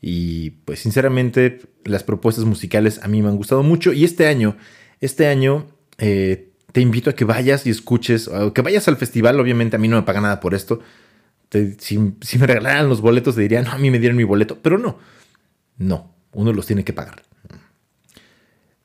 y 0.00 0.50
pues 0.50 0.80
sinceramente 0.80 1.60
las 1.84 2.04
propuestas 2.04 2.44
musicales 2.44 3.00
a 3.02 3.08
mí 3.08 3.20
me 3.20 3.28
han 3.28 3.36
gustado 3.36 3.62
mucho 3.62 3.92
y 3.92 4.04
este 4.04 4.26
año, 4.26 4.56
este 5.00 5.26
año 5.26 5.66
eh, 5.98 6.50
te 6.72 6.80
invito 6.80 7.10
a 7.10 7.14
que 7.14 7.24
vayas 7.24 7.66
y 7.66 7.70
escuches, 7.70 8.28
o 8.28 8.52
que 8.52 8.62
vayas 8.62 8.88
al 8.88 8.96
festival, 8.96 9.40
obviamente 9.40 9.76
a 9.76 9.78
mí 9.78 9.88
no 9.88 9.96
me 9.96 10.02
paga 10.02 10.20
nada 10.20 10.40
por 10.40 10.54
esto. 10.54 10.80
si, 11.78 11.98
me 11.98 12.46
regalaran 12.46 12.88
los 12.88 13.00
boletos, 13.00 13.34
te 13.34 13.42
diría, 13.42 13.62
no, 13.62 13.72
a 13.72 13.78
mí 13.78 13.90
me 13.90 13.98
dieron 13.98 14.16
mi 14.16 14.24
boleto, 14.24 14.58
pero 14.62 14.78
no, 14.78 14.98
no, 15.78 16.14
uno 16.32 16.52
los 16.52 16.66
tiene 16.66 16.84
que 16.84 16.92
pagar. 16.92 17.22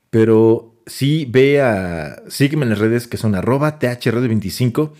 Pero 0.10 0.75
sí 0.86 1.27
ve 1.30 1.62
a, 1.62 2.24
sígueme 2.27 2.63
en 2.63 2.70
las 2.70 2.80
redes 2.80 3.08
que 3.08 3.18
son 3.18 3.36
arroba 3.36 3.80
THRD25 3.80 4.92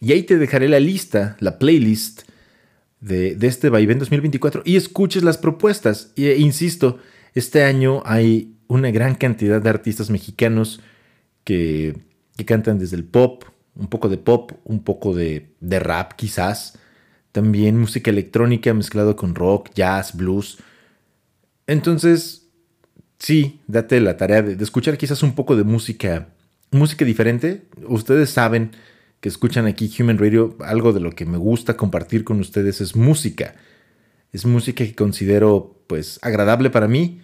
y 0.00 0.12
ahí 0.12 0.22
te 0.22 0.38
dejaré 0.38 0.68
la 0.68 0.80
lista, 0.80 1.36
la 1.40 1.58
playlist 1.58 2.22
de, 3.00 3.34
de 3.34 3.46
este 3.46 3.68
Vaivén 3.68 3.98
2024 3.98 4.62
y 4.64 4.76
escuches 4.76 5.22
las 5.22 5.38
propuestas. 5.38 6.12
E, 6.16 6.36
insisto, 6.38 6.98
este 7.34 7.64
año 7.64 8.02
hay 8.04 8.56
una 8.66 8.90
gran 8.90 9.14
cantidad 9.14 9.60
de 9.60 9.68
artistas 9.68 10.10
mexicanos 10.10 10.80
que 11.44 12.10
que 12.40 12.46
cantan 12.46 12.78
desde 12.78 12.96
el 12.96 13.04
pop, 13.04 13.44
un 13.74 13.88
poco 13.88 14.08
de 14.08 14.16
pop, 14.16 14.52
un 14.64 14.82
poco 14.82 15.14
de, 15.14 15.52
rap 15.60 16.14
quizás, 16.14 16.78
también 17.32 17.78
música 17.78 18.10
electrónica 18.10 18.72
mezclado 18.72 19.14
con 19.14 19.34
rock, 19.34 19.68
jazz, 19.74 20.16
blues. 20.16 20.56
Entonces, 21.66 22.39
sí, 23.20 23.60
date 23.68 24.00
la 24.00 24.16
tarea 24.16 24.42
de, 24.42 24.62
escuchar 24.64 24.98
quizás 24.98 25.22
un 25.22 25.34
poco 25.36 25.54
de 25.54 25.62
música, 25.62 26.28
música 26.72 27.04
diferente. 27.04 27.62
Ustedes 27.86 28.30
saben 28.30 28.72
que 29.20 29.28
escuchan 29.28 29.66
aquí 29.66 29.92
Human 29.98 30.18
Radio, 30.18 30.56
algo 30.60 30.92
de 30.92 31.00
lo 31.00 31.12
que 31.12 31.26
me 31.26 31.38
gusta 31.38 31.76
compartir 31.76 32.24
con 32.24 32.40
ustedes 32.40 32.80
es 32.80 32.96
música. 32.96 33.54
Es 34.32 34.46
música 34.46 34.84
que 34.84 34.94
considero 34.94 35.76
pues 35.86 36.18
agradable 36.22 36.70
para 36.70 36.88
mí 36.88 37.20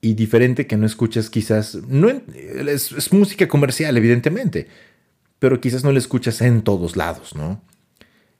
y 0.00 0.14
diferente 0.14 0.66
que 0.66 0.76
no 0.76 0.86
escuchas 0.86 1.28
quizás, 1.28 1.74
no 1.88 2.08
es, 2.08 3.12
música 3.12 3.48
comercial 3.48 3.96
evidentemente, 3.96 4.68
pero 5.38 5.60
quizás 5.60 5.84
no 5.84 5.92
la 5.92 5.98
escuchas 5.98 6.40
en 6.40 6.62
todos 6.62 6.96
lados, 6.96 7.34
¿no? 7.34 7.60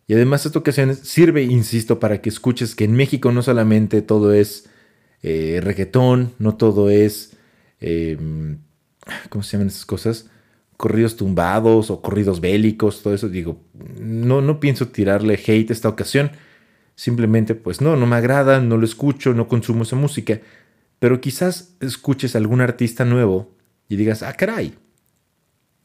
Y 0.07 0.15
además 0.15 0.47
esta 0.47 0.59
ocasión 0.59 0.97
sirve, 0.97 1.43
insisto, 1.43 2.01
para 2.01 2.23
que 2.23 2.31
escuches 2.31 2.75
que 2.75 2.85
en 2.85 2.93
México 2.93 3.31
no 3.31 3.43
solamente 3.43 4.01
todo 4.01 4.33
es 4.33 4.71
eh, 5.23 5.61
reggaetón, 5.63 6.33
no 6.39 6.57
todo 6.57 6.91
es, 6.91 7.37
em, 7.81 8.59
¿cómo 9.29 9.43
se 9.43 9.53
llaman 9.53 9.69
esas 9.69 9.87
cosas? 9.87 10.31
Corridos 10.77 11.17
tumbados 11.17 11.91
o 11.91 12.01
corridos 12.03 12.41
bélicos, 12.41 13.03
todo 13.03 13.15
eso. 13.15 13.29
Digo, 13.29 13.61
no, 14.01 14.41
no 14.41 14.61
pienso 14.61 14.89
tirarle 14.89 15.35
hate 15.35 15.71
esta 15.71 15.89
ocasión. 15.89 16.31
Simplemente, 16.95 17.55
pues 17.55 17.81
no, 17.81 17.97
no 17.97 18.07
me 18.07 18.17
agrada, 18.17 18.61
no 18.61 18.77
lo 18.77 18.85
escucho, 18.85 19.35
no 19.35 19.49
consumo 19.49 19.83
esa 19.83 19.97
música. 19.97 20.41
Pero 20.99 21.21
quizás 21.21 21.75
escuches 21.81 22.35
a 22.35 22.39
algún 22.39 22.61
artista 22.61 23.05
nuevo 23.05 23.55
y 23.89 23.97
digas, 23.97 24.23
ah, 24.23 24.33
caray. 24.35 24.75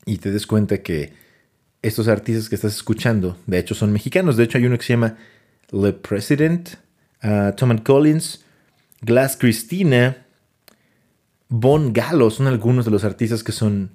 Y 0.05 0.17
te 0.17 0.31
des 0.31 0.45
cuenta 0.45 0.81
que 0.83 1.13
estos 1.81 2.07
artistas 2.07 2.49
que 2.49 2.55
estás 2.55 2.75
escuchando, 2.75 3.37
de 3.47 3.59
hecho, 3.59 3.75
son 3.75 3.91
mexicanos. 3.91 4.37
De 4.37 4.43
hecho, 4.43 4.57
hay 4.57 4.65
uno 4.65 4.77
que 4.77 4.83
se 4.83 4.93
llama 4.93 5.17
Le 5.71 5.93
President, 5.93 6.69
uh, 7.23 7.55
Tom 7.55 7.77
Collins, 7.79 8.42
Glass 9.03 9.37
Christina, 9.37 10.25
Bon 11.49 11.93
Galo, 11.93 12.31
son 12.31 12.47
algunos 12.47 12.85
de 12.85 12.91
los 12.91 13.03
artistas 13.03 13.43
que 13.43 13.51
son 13.51 13.91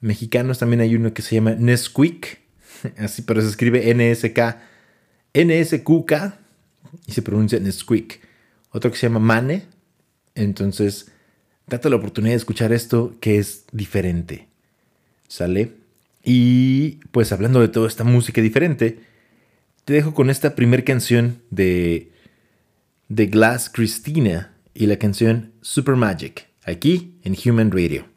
mexicanos. 0.00 0.58
También 0.58 0.80
hay 0.80 0.94
uno 0.94 1.14
que 1.14 1.22
se 1.22 1.36
llama 1.36 1.54
Nesquik, 1.54 2.40
así, 2.98 3.22
pero 3.22 3.40
se 3.40 3.48
escribe 3.48 3.90
N-S-K, 3.90 4.62
N-S-Q-K, 5.32 6.38
y 7.06 7.12
se 7.12 7.22
pronuncia 7.22 7.58
Nesquik. 7.60 8.20
Otro 8.70 8.90
que 8.90 8.96
se 8.96 9.06
llama 9.06 9.20
Mane, 9.20 9.64
entonces, 10.34 11.10
date 11.66 11.88
la 11.88 11.96
oportunidad 11.96 12.32
de 12.32 12.38
escuchar 12.38 12.72
esto 12.72 13.14
que 13.20 13.38
es 13.38 13.64
diferente. 13.72 14.48
¿Sale? 15.28 15.72
Y 16.24 17.00
pues 17.10 17.32
hablando 17.32 17.60
de 17.60 17.68
toda 17.68 17.88
esta 17.88 18.04
música 18.04 18.40
diferente, 18.40 19.00
te 19.84 19.92
dejo 19.92 20.14
con 20.14 20.30
esta 20.30 20.54
primera 20.54 20.84
canción 20.84 21.38
de, 21.50 22.12
de 23.14 23.26
Glass 23.26 23.68
Christina 23.68 24.54
y 24.72 24.86
la 24.86 24.96
canción 24.96 25.52
Super 25.60 25.96
Magic, 25.96 26.48
aquí 26.64 27.18
en 27.22 27.36
Human 27.44 27.70
Radio. 27.70 28.11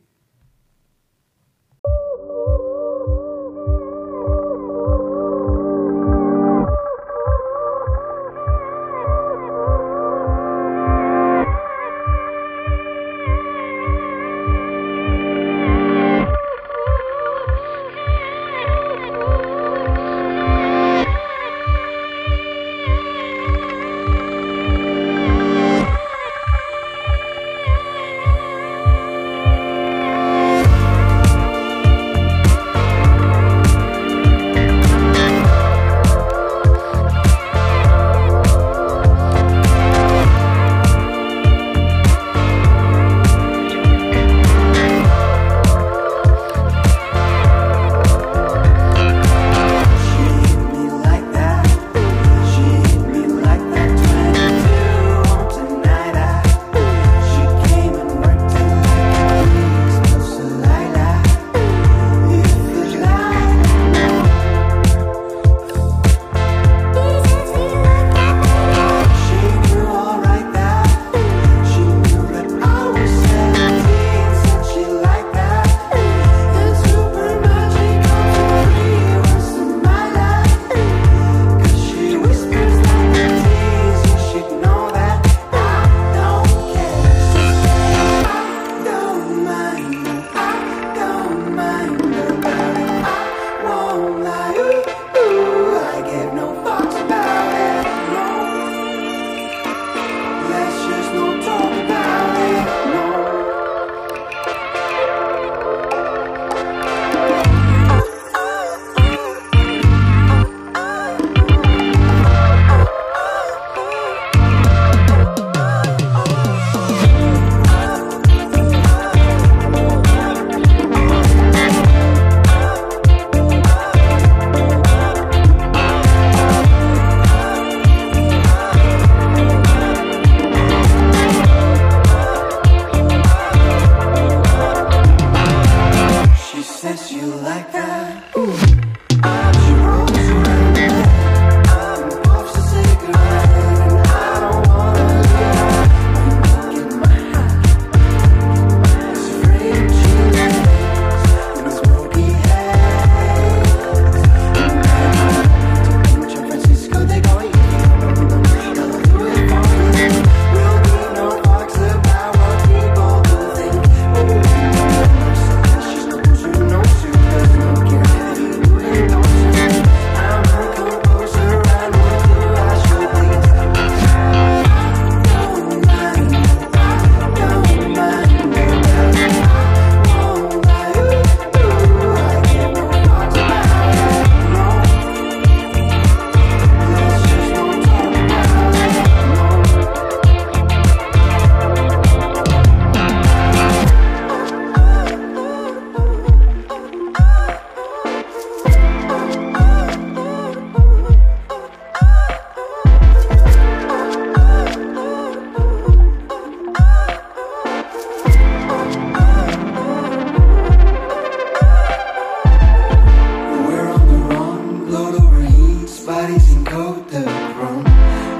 and 216.56 216.66
coat 216.66 217.08
the 217.10 217.26
room. 217.60 217.84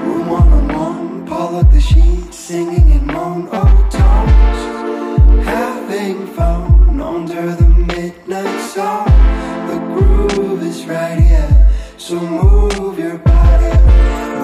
Room 0.06 0.28
on 0.30 0.52
a 0.52 0.62
moan, 0.72 1.26
pull 1.26 1.56
up 1.56 1.70
the 1.70 1.80
sheets, 1.80 2.36
singing 2.36 2.90
in 2.90 3.06
moan 3.06 3.48
old 3.48 3.90
tones. 3.90 4.60
Having 5.44 6.26
fun 6.34 7.00
under 7.00 7.54
the 7.54 7.68
midnight 7.68 8.60
sun. 8.72 9.06
The 9.70 9.78
groove 9.92 10.62
is 10.62 10.84
right 10.86 11.18
here, 11.18 11.68
so 11.98 12.14
move 12.20 12.98
your 12.98 13.18
body. 13.18 13.72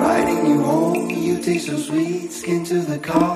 Riding 0.06 0.46
you 0.46 0.62
home, 0.62 1.10
you 1.10 1.40
taste 1.40 1.66
so 1.66 1.76
sweet, 1.76 2.32
skin 2.32 2.64
to 2.64 2.80
the 2.80 2.98
car. 2.98 3.31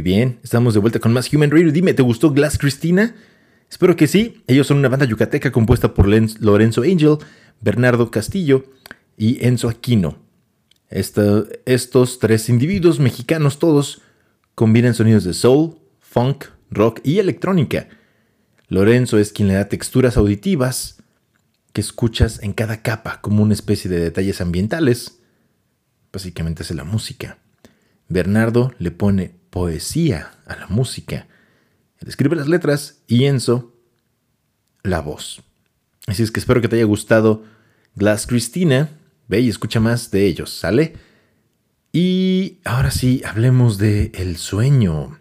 Muy 0.00 0.12
bien, 0.12 0.38
estamos 0.42 0.72
de 0.72 0.80
vuelta 0.80 0.98
con 0.98 1.12
más 1.12 1.30
Human 1.30 1.50
Radio. 1.50 1.70
Dime, 1.72 1.92
¿te 1.92 2.00
gustó 2.00 2.32
Glass 2.32 2.56
Christina? 2.56 3.14
Espero 3.70 3.96
que 3.96 4.06
sí. 4.06 4.42
Ellos 4.46 4.66
son 4.66 4.78
una 4.78 4.88
banda 4.88 5.04
yucateca 5.04 5.52
compuesta 5.52 5.92
por 5.92 6.08
Lorenzo 6.08 6.80
Angel, 6.80 7.18
Bernardo 7.60 8.10
Castillo 8.10 8.64
y 9.18 9.44
Enzo 9.44 9.68
Aquino. 9.68 10.16
Estos 10.88 12.18
tres 12.18 12.48
individuos 12.48 12.98
mexicanos 12.98 13.58
todos 13.58 14.00
combinan 14.54 14.94
sonidos 14.94 15.24
de 15.24 15.34
soul, 15.34 15.76
funk, 15.98 16.46
rock 16.70 17.00
y 17.04 17.18
electrónica. 17.18 17.86
Lorenzo 18.68 19.18
es 19.18 19.34
quien 19.34 19.48
le 19.48 19.54
da 19.54 19.68
texturas 19.68 20.16
auditivas 20.16 21.02
que 21.74 21.82
escuchas 21.82 22.42
en 22.42 22.54
cada 22.54 22.80
capa 22.80 23.20
como 23.20 23.42
una 23.42 23.52
especie 23.52 23.90
de 23.90 24.00
detalles 24.00 24.40
ambientales. 24.40 25.18
Básicamente 26.10 26.62
es 26.62 26.70
la 26.70 26.84
música. 26.84 27.36
Bernardo 28.08 28.72
le 28.78 28.92
pone 28.92 29.38
poesía 29.50 30.30
a 30.46 30.56
la 30.56 30.66
música. 30.68 31.26
Él 31.98 32.08
escribe 32.08 32.36
las 32.36 32.48
letras 32.48 33.02
y 33.06 33.24
Enzo 33.24 33.74
la 34.82 35.00
voz. 35.00 35.42
Así 36.06 36.22
es 36.22 36.30
que 36.30 36.40
espero 36.40 36.60
que 36.60 36.68
te 36.68 36.76
haya 36.76 36.84
gustado 36.84 37.44
Glass 37.94 38.26
Christina. 38.26 38.88
Ve 39.28 39.40
y 39.40 39.48
escucha 39.48 39.78
más 39.78 40.10
de 40.10 40.26
ellos, 40.26 40.50
¿sale? 40.50 40.94
Y 41.92 42.58
ahora 42.64 42.90
sí, 42.90 43.22
hablemos 43.24 43.78
de 43.78 44.10
el 44.14 44.36
sueño. 44.36 45.18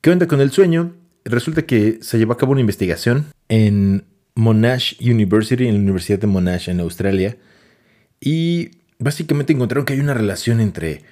¿Qué 0.00 0.10
onda 0.10 0.28
con 0.28 0.40
el 0.40 0.50
sueño? 0.50 0.94
Resulta 1.24 1.62
que 1.62 1.98
se 2.02 2.18
llevó 2.18 2.34
a 2.34 2.36
cabo 2.36 2.52
una 2.52 2.60
investigación 2.60 3.26
en 3.48 4.04
Monash 4.34 4.94
University, 5.00 5.66
en 5.66 5.74
la 5.74 5.80
Universidad 5.80 6.18
de 6.18 6.26
Monash 6.26 6.68
en 6.68 6.80
Australia, 6.80 7.36
y 8.20 8.70
básicamente 8.98 9.52
encontraron 9.52 9.84
que 9.84 9.94
hay 9.94 10.00
una 10.00 10.14
relación 10.14 10.60
entre 10.60 11.04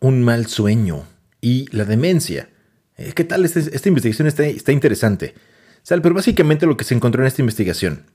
un 0.00 0.22
mal 0.22 0.46
sueño 0.46 1.04
y 1.44 1.66
la 1.76 1.84
demencia. 1.84 2.48
Eh, 2.96 3.12
¿Qué 3.14 3.22
tal? 3.22 3.44
Este- 3.44 3.76
esta 3.76 3.88
investigación 3.90 4.26
está, 4.26 4.46
está 4.46 4.72
interesante. 4.72 5.34
Sal, 5.82 6.00
Pero 6.00 6.14
básicamente 6.14 6.64
lo 6.64 6.78
que 6.78 6.84
se 6.84 6.94
encontró 6.94 7.20
en 7.22 7.26
esta 7.26 7.42
investigación, 7.42 8.06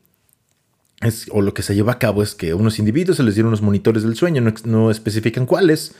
es, 1.01 1.27
o 1.29 1.43
lo 1.43 1.53
que 1.53 1.61
se 1.61 1.75
llevó 1.75 1.91
a 1.91 1.99
cabo, 1.99 2.23
es 2.23 2.33
que 2.33 2.49
a 2.49 2.55
unos 2.55 2.79
individuos 2.79 3.17
se 3.17 3.23
les 3.23 3.35
dieron 3.35 3.49
unos 3.49 3.61
monitores 3.61 4.01
del 4.01 4.15
sueño, 4.15 4.41
no, 4.65 4.89
especifican 4.89 5.45
cuáles, 5.45 5.93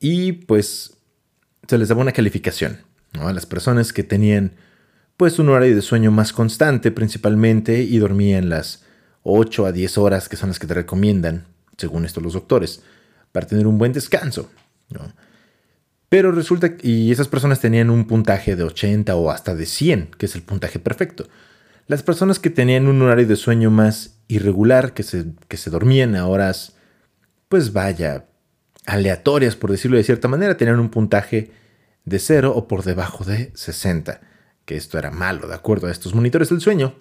y 0.00 0.32
pues 0.32 0.96
se 1.68 1.78
les 1.78 1.88
daba 1.88 2.00
una 2.00 2.10
calificación 2.10 2.78
a 3.12 3.32
las 3.32 3.46
personas 3.46 3.92
que 3.92 4.02
tenían 4.02 4.56
pues 5.16 5.38
un 5.38 5.48
horario 5.48 5.76
de 5.76 5.82
sueño 5.82 6.10
más 6.10 6.32
constante 6.32 6.90
principalmente 6.90 7.80
y 7.82 7.98
dormían 7.98 8.48
las 8.48 8.82
8 9.22 9.66
a 9.66 9.72
10 9.72 9.98
horas 9.98 10.28
que 10.28 10.36
son 10.36 10.48
las 10.48 10.58
que 10.58 10.66
te 10.66 10.74
recomiendan, 10.74 11.46
según 11.78 12.04
esto 12.04 12.20
los 12.20 12.32
doctores, 12.32 12.82
para 13.30 13.46
tener 13.46 13.68
un 13.68 13.78
buen 13.78 13.92
descanso. 13.92 14.50
¿no? 14.90 15.12
Pero 16.14 16.30
resulta 16.30 16.76
que 16.76 16.86
y 16.86 17.10
esas 17.10 17.26
personas 17.26 17.58
tenían 17.58 17.90
un 17.90 18.04
puntaje 18.04 18.54
de 18.54 18.62
80 18.62 19.16
o 19.16 19.32
hasta 19.32 19.56
de 19.56 19.66
100, 19.66 20.10
que 20.16 20.26
es 20.26 20.36
el 20.36 20.42
puntaje 20.42 20.78
perfecto. 20.78 21.26
Las 21.88 22.04
personas 22.04 22.38
que 22.38 22.50
tenían 22.50 22.86
un 22.86 23.02
horario 23.02 23.26
de 23.26 23.34
sueño 23.34 23.72
más 23.72 24.14
irregular, 24.28 24.94
que 24.94 25.02
se, 25.02 25.24
que 25.48 25.56
se 25.56 25.70
dormían 25.70 26.14
a 26.14 26.28
horas, 26.28 26.76
pues 27.48 27.72
vaya, 27.72 28.26
aleatorias, 28.86 29.56
por 29.56 29.72
decirlo 29.72 29.96
de 29.96 30.04
cierta 30.04 30.28
manera, 30.28 30.56
tenían 30.56 30.78
un 30.78 30.88
puntaje 30.88 31.50
de 32.04 32.18
0 32.20 32.52
o 32.54 32.68
por 32.68 32.84
debajo 32.84 33.24
de 33.24 33.50
60, 33.56 34.20
que 34.66 34.76
esto 34.76 35.00
era 35.00 35.10
malo, 35.10 35.48
de 35.48 35.54
acuerdo 35.56 35.88
a 35.88 35.90
estos 35.90 36.14
monitores 36.14 36.48
del 36.48 36.60
sueño. 36.60 36.94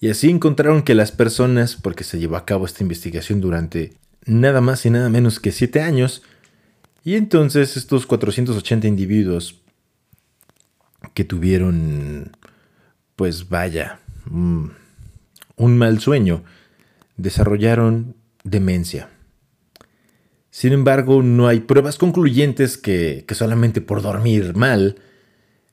Y 0.00 0.08
así 0.08 0.30
encontraron 0.30 0.84
que 0.84 0.94
las 0.94 1.12
personas, 1.12 1.76
porque 1.76 2.02
se 2.02 2.18
llevó 2.18 2.36
a 2.36 2.46
cabo 2.46 2.64
esta 2.64 2.82
investigación 2.82 3.42
durante 3.42 3.92
nada 4.24 4.62
más 4.62 4.86
y 4.86 4.90
nada 4.90 5.10
menos 5.10 5.38
que 5.38 5.52
7 5.52 5.82
años, 5.82 6.22
y 7.04 7.14
entonces 7.14 7.76
estos 7.76 8.06
480 8.06 8.86
individuos 8.86 9.60
que 11.14 11.24
tuvieron, 11.24 12.36
pues 13.16 13.48
vaya, 13.48 14.00
un, 14.30 14.72
un 15.56 15.78
mal 15.78 16.00
sueño, 16.00 16.44
desarrollaron 17.16 18.16
demencia. 18.44 19.08
Sin 20.50 20.72
embargo, 20.72 21.22
no 21.22 21.46
hay 21.48 21.60
pruebas 21.60 21.96
concluyentes 21.96 22.76
que, 22.76 23.24
que 23.26 23.34
solamente 23.34 23.80
por 23.80 24.02
dormir 24.02 24.56
mal 24.56 24.96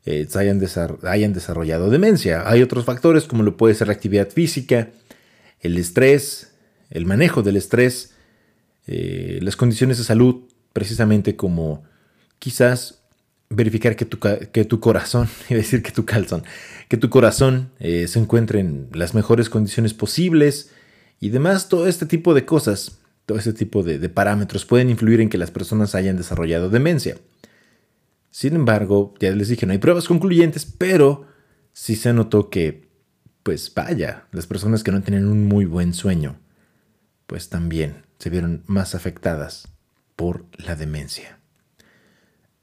eh, 0.06 0.26
hayan, 0.36 0.62
hayan 1.04 1.34
desarrollado 1.34 1.90
demencia. 1.90 2.50
Hay 2.50 2.62
otros 2.62 2.86
factores 2.86 3.26
como 3.26 3.44
lo 3.44 3.58
puede 3.58 3.76
ser 3.76 3.88
la 3.88 3.94
actividad 3.94 4.30
física, 4.30 4.90
el 5.60 5.78
estrés, 5.78 6.54
el 6.90 7.06
manejo 7.06 7.44
del 7.44 7.58
estrés, 7.58 8.14
eh, 8.86 9.40
las 9.42 9.58
condiciones 9.58 9.98
de 9.98 10.06
salud, 10.06 10.44
precisamente 10.78 11.36
como 11.36 11.86
quizás 12.38 13.02
verificar 13.50 13.96
que 13.96 14.06
tu, 14.06 14.20
que 14.20 14.64
tu 14.64 14.80
corazón, 14.80 15.28
a 15.50 15.54
decir 15.56 15.82
que 15.82 15.90
tu 15.92 16.06
calzón, 16.06 16.44
que 16.88 16.98
tu 16.98 17.10
corazón 17.10 17.72
eh, 17.80 18.08
se 18.08 18.20
encuentre 18.20 18.60
en 18.60 18.88
las 18.94 19.16
mejores 19.16 19.50
condiciones 19.50 19.96
posibles 19.96 20.70
y 21.20 21.30
demás, 21.30 21.68
todo 21.68 21.88
este 21.88 22.06
tipo 22.06 22.36
de 22.36 22.46
cosas, 22.46 23.00
todo 23.26 23.40
este 23.40 23.54
tipo 23.54 23.82
de, 23.82 23.98
de 23.98 24.08
parámetros 24.08 24.66
pueden 24.66 24.92
influir 24.92 25.20
en 25.20 25.30
que 25.30 25.40
las 25.40 25.50
personas 25.50 25.96
hayan 25.96 26.16
desarrollado 26.16 26.70
demencia. 26.70 27.18
Sin 28.30 28.54
embargo, 28.54 29.16
ya 29.20 29.32
les 29.32 29.48
dije, 29.48 29.66
no 29.66 29.72
hay 29.72 29.80
pruebas 29.80 30.08
concluyentes, 30.08 30.64
pero 30.64 31.26
sí 31.74 31.96
se 31.96 32.14
notó 32.14 32.52
que, 32.52 32.88
pues 33.42 33.74
vaya, 33.74 34.28
las 34.32 34.46
personas 34.46 34.84
que 34.84 34.92
no 34.92 35.02
tenían 35.02 35.28
un 35.28 35.48
muy 35.48 35.66
buen 35.66 35.96
sueño, 35.96 36.40
pues 37.26 37.50
también 37.50 38.04
se 38.20 38.30
vieron 38.30 38.62
más 38.68 38.94
afectadas 38.94 39.70
por 40.18 40.46
la 40.58 40.76
demencia. 40.76 41.40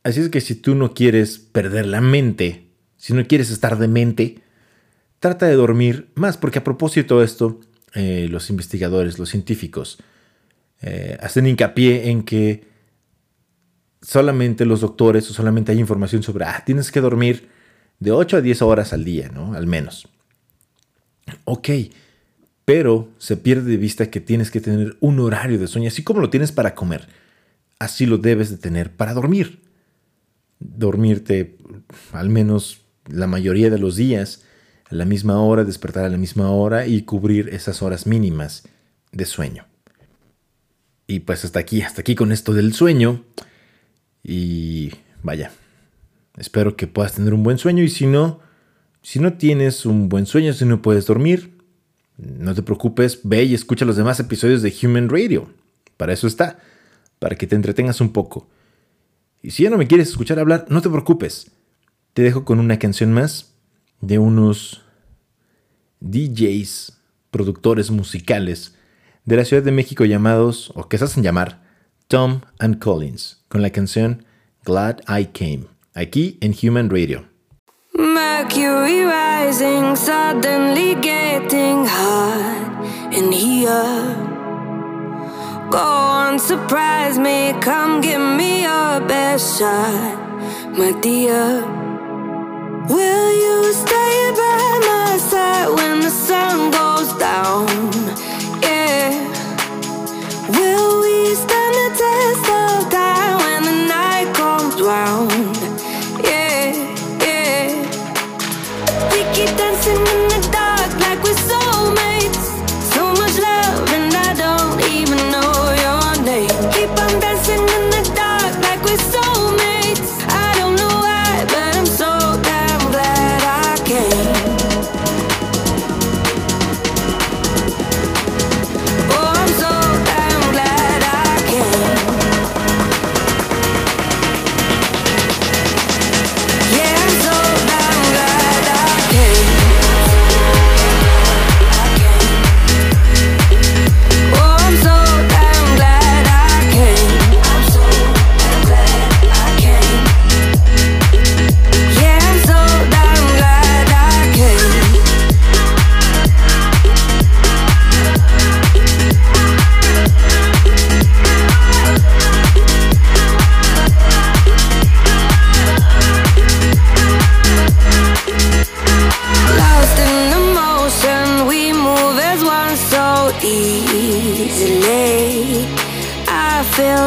Así 0.03 0.21
es 0.21 0.29
que 0.29 0.43
si 0.43 0.55
tú 0.55 0.75
no 0.75 0.93
quieres 0.93 1.39
perder 1.39 1.87
la 1.87 2.03
mente, 2.03 2.69
si 2.99 3.15
no 3.15 3.27
quieres 3.27 3.51
estar 3.51 3.79
demente, 3.79 4.43
trata 5.19 5.47
de 5.47 5.55
dormir 5.55 6.11
más, 6.15 6.37
porque 6.37 6.59
a 6.59 6.65
propósito 6.65 7.21
de 7.21 7.25
esto, 7.25 7.61
eh, 7.95 8.29
los 8.31 8.51
investigadores, 8.51 9.19
los 9.19 9.31
científicos, 9.31 9.99
eh, 10.83 11.17
hacen 11.23 11.47
hincapié 11.47 12.11
en 12.11 12.25
que 12.25 12.69
solamente 14.03 14.67
los 14.67 14.83
doctores 14.83 15.31
o 15.31 15.33
solamente 15.33 15.73
hay 15.73 15.79
información 15.79 16.23
sobre, 16.23 16.45
ah, 16.45 16.63
tienes 16.67 16.93
que 16.93 17.01
dormir 17.01 17.49
de 18.01 18.13
8 18.13 18.37
a 18.37 18.41
10 18.43 18.61
horas 18.61 18.93
al 18.93 19.05
día, 19.05 19.31
¿no? 19.33 19.55
Al 19.55 19.67
menos. 19.67 20.09
Ok, 21.45 21.71
pero 22.67 23.09
se 23.17 23.39
pierde 23.39 23.71
de 23.71 23.77
vista 23.79 24.11
que 24.11 24.21
tienes 24.21 24.51
que 24.51 24.61
tener 24.61 24.99
un 25.01 25.21
horario 25.21 25.59
de 25.59 25.69
sueño, 25.69 25.89
así 25.89 26.03
como 26.03 26.21
lo 26.21 26.29
tienes 26.29 26.53
para 26.53 26.75
comer, 26.75 27.09
así 27.79 28.07
lo 28.07 28.19
debes 28.19 28.51
de 28.51 28.57
tener 28.57 28.95
para 28.97 29.15
dormir. 29.15 29.63
Dormirte 30.59 31.59
al 32.13 32.31
menos 32.31 32.83
la 33.07 33.27
mayoría 33.27 33.71
de 33.71 33.79
los 33.79 33.97
días 33.97 34.43
a 34.91 34.95
la 34.95 35.05
misma 35.05 35.41
hora, 35.41 35.65
despertar 35.65 36.05
a 36.05 36.09
la 36.09 36.19
misma 36.19 36.51
hora 36.51 36.87
y 36.87 37.03
cubrir 37.03 37.49
esas 37.51 37.83
horas 37.83 38.07
mínimas 38.07 38.65
de 39.13 39.25
sueño. 39.25 39.67
Y 41.07 41.21
pues 41.21 41.45
hasta 41.45 41.59
aquí, 41.59 41.83
hasta 41.83 42.01
aquí 42.01 42.15
con 42.15 42.33
esto 42.33 42.55
del 42.55 42.73
sueño. 42.73 43.25
Y 44.23 44.93
vaya, 45.23 45.53
espero 46.39 46.77
que 46.77 46.87
puedas 46.87 47.15
tener 47.15 47.35
un 47.35 47.43
buen 47.43 47.59
sueño 47.59 47.83
y 47.83 47.89
si 47.89 48.07
no, 48.07 48.41
si 49.03 49.21
no 49.21 49.35
tienes 49.35 49.85
un 49.85 50.09
buen 50.09 50.27
sueño, 50.27 50.53
si 50.55 50.65
no 50.65 50.81
puedes 50.81 51.07
dormir, 51.07 51.59
no 52.17 52.55
te 52.55 52.63
preocupes, 52.63 53.21
ve 53.23 53.45
y 53.45 53.55
escucha 53.55 53.85
los 53.85 53.97
demás 53.97 54.19
episodios 54.21 54.63
de 54.63 54.75
Human 54.83 55.09
Radio. 55.09 55.51
Para 55.97 56.13
eso 56.13 56.27
está, 56.27 56.59
para 57.19 57.37
que 57.37 57.47
te 57.47 57.57
entretengas 57.57 58.01
un 58.01 58.13
poco. 58.13 58.49
Y 59.43 59.51
si 59.51 59.65
ya 59.65 59.71
no 59.71 59.79
me 59.79 59.87
quieres 59.87 60.09
escuchar 60.09 60.39
hablar, 60.39 60.67
no 60.69 60.81
te 60.81 60.89
preocupes. 60.89 61.51
Te 62.13 62.23
dejo 62.23 62.45
con 62.45 62.61
una 62.61 62.79
canción 62.79 63.13
más 63.13 63.55
de 64.01 64.19
unos 64.19 64.83
DJs, 66.01 67.01
productores 67.31 67.91
musicales 67.91 68.77
de 69.25 69.37
la 69.37 69.45
Ciudad 69.45 69.63
de 69.63 69.73
México 69.73 70.05
llamados, 70.05 70.73
o 70.75 70.89
que 70.89 70.99
se 70.99 71.05
hacen 71.05 71.23
llamar, 71.23 71.63
Tom 72.09 72.43
and 72.59 72.79
Collins, 72.79 73.43
con 73.49 73.63
la 73.63 73.71
canción 73.71 74.25
Glad 74.65 75.01
I 75.09 75.27
Came, 75.27 75.67
aquí 75.95 76.39
en 76.41 76.55
Human 76.63 76.91
Radio. 76.91 77.27
Mercury 77.95 79.05
rising, 79.05 79.97
suddenly 79.97 80.95
getting 81.01 81.87
hot 81.87 82.55
here. 83.65 84.34
Go 85.75 85.81
on, 85.81 86.39
surprise 86.39 87.19
me, 87.19 87.53
come 87.61 88.01
give 88.01 88.21
me 88.21 88.63
your 88.63 89.01
best 89.09 89.59
shot, 89.59 90.79
my 90.79 90.93
dear. 91.01 91.65
Will 92.89 93.31
you 93.45 93.73
stay 93.73 94.31
by 94.37 94.67
my 94.91 95.19
side 95.19 95.71
when 95.75 95.99
the 95.99 96.11
sun 96.11 96.71
goes 96.71 97.13
down? 97.19 98.04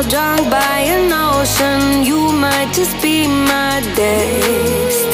Drunk 0.03 0.49
by 0.49 0.79
an 0.85 1.11
ocean, 1.11 2.03
you 2.03 2.31
might 2.31 2.71
just 2.73 3.01
be 3.01 3.27
my 3.27 3.81
destiny. 3.95 5.06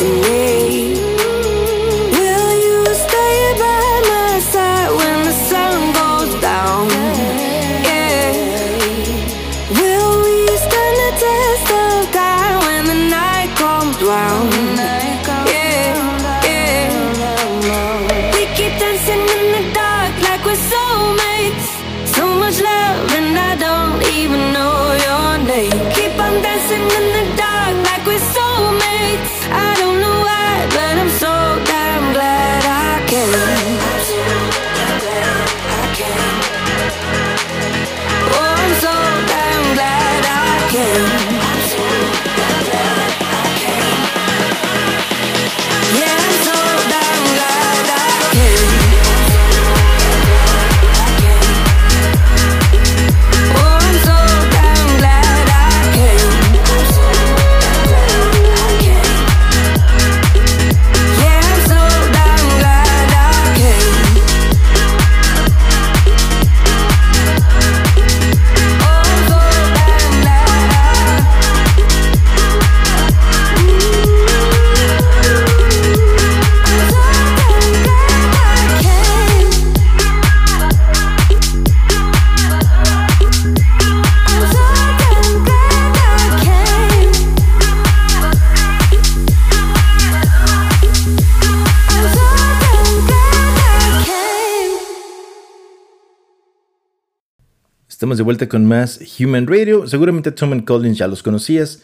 Estamos 98.04 98.18
de 98.18 98.24
vuelta 98.26 98.50
con 98.50 98.66
más 98.66 99.00
Human 99.18 99.48
Radio. 99.48 99.88
Seguramente 99.88 100.34
Tom 100.34 100.52
and 100.52 100.66
Collins 100.66 100.98
ya 100.98 101.08
los 101.08 101.24
conocías. 101.24 101.84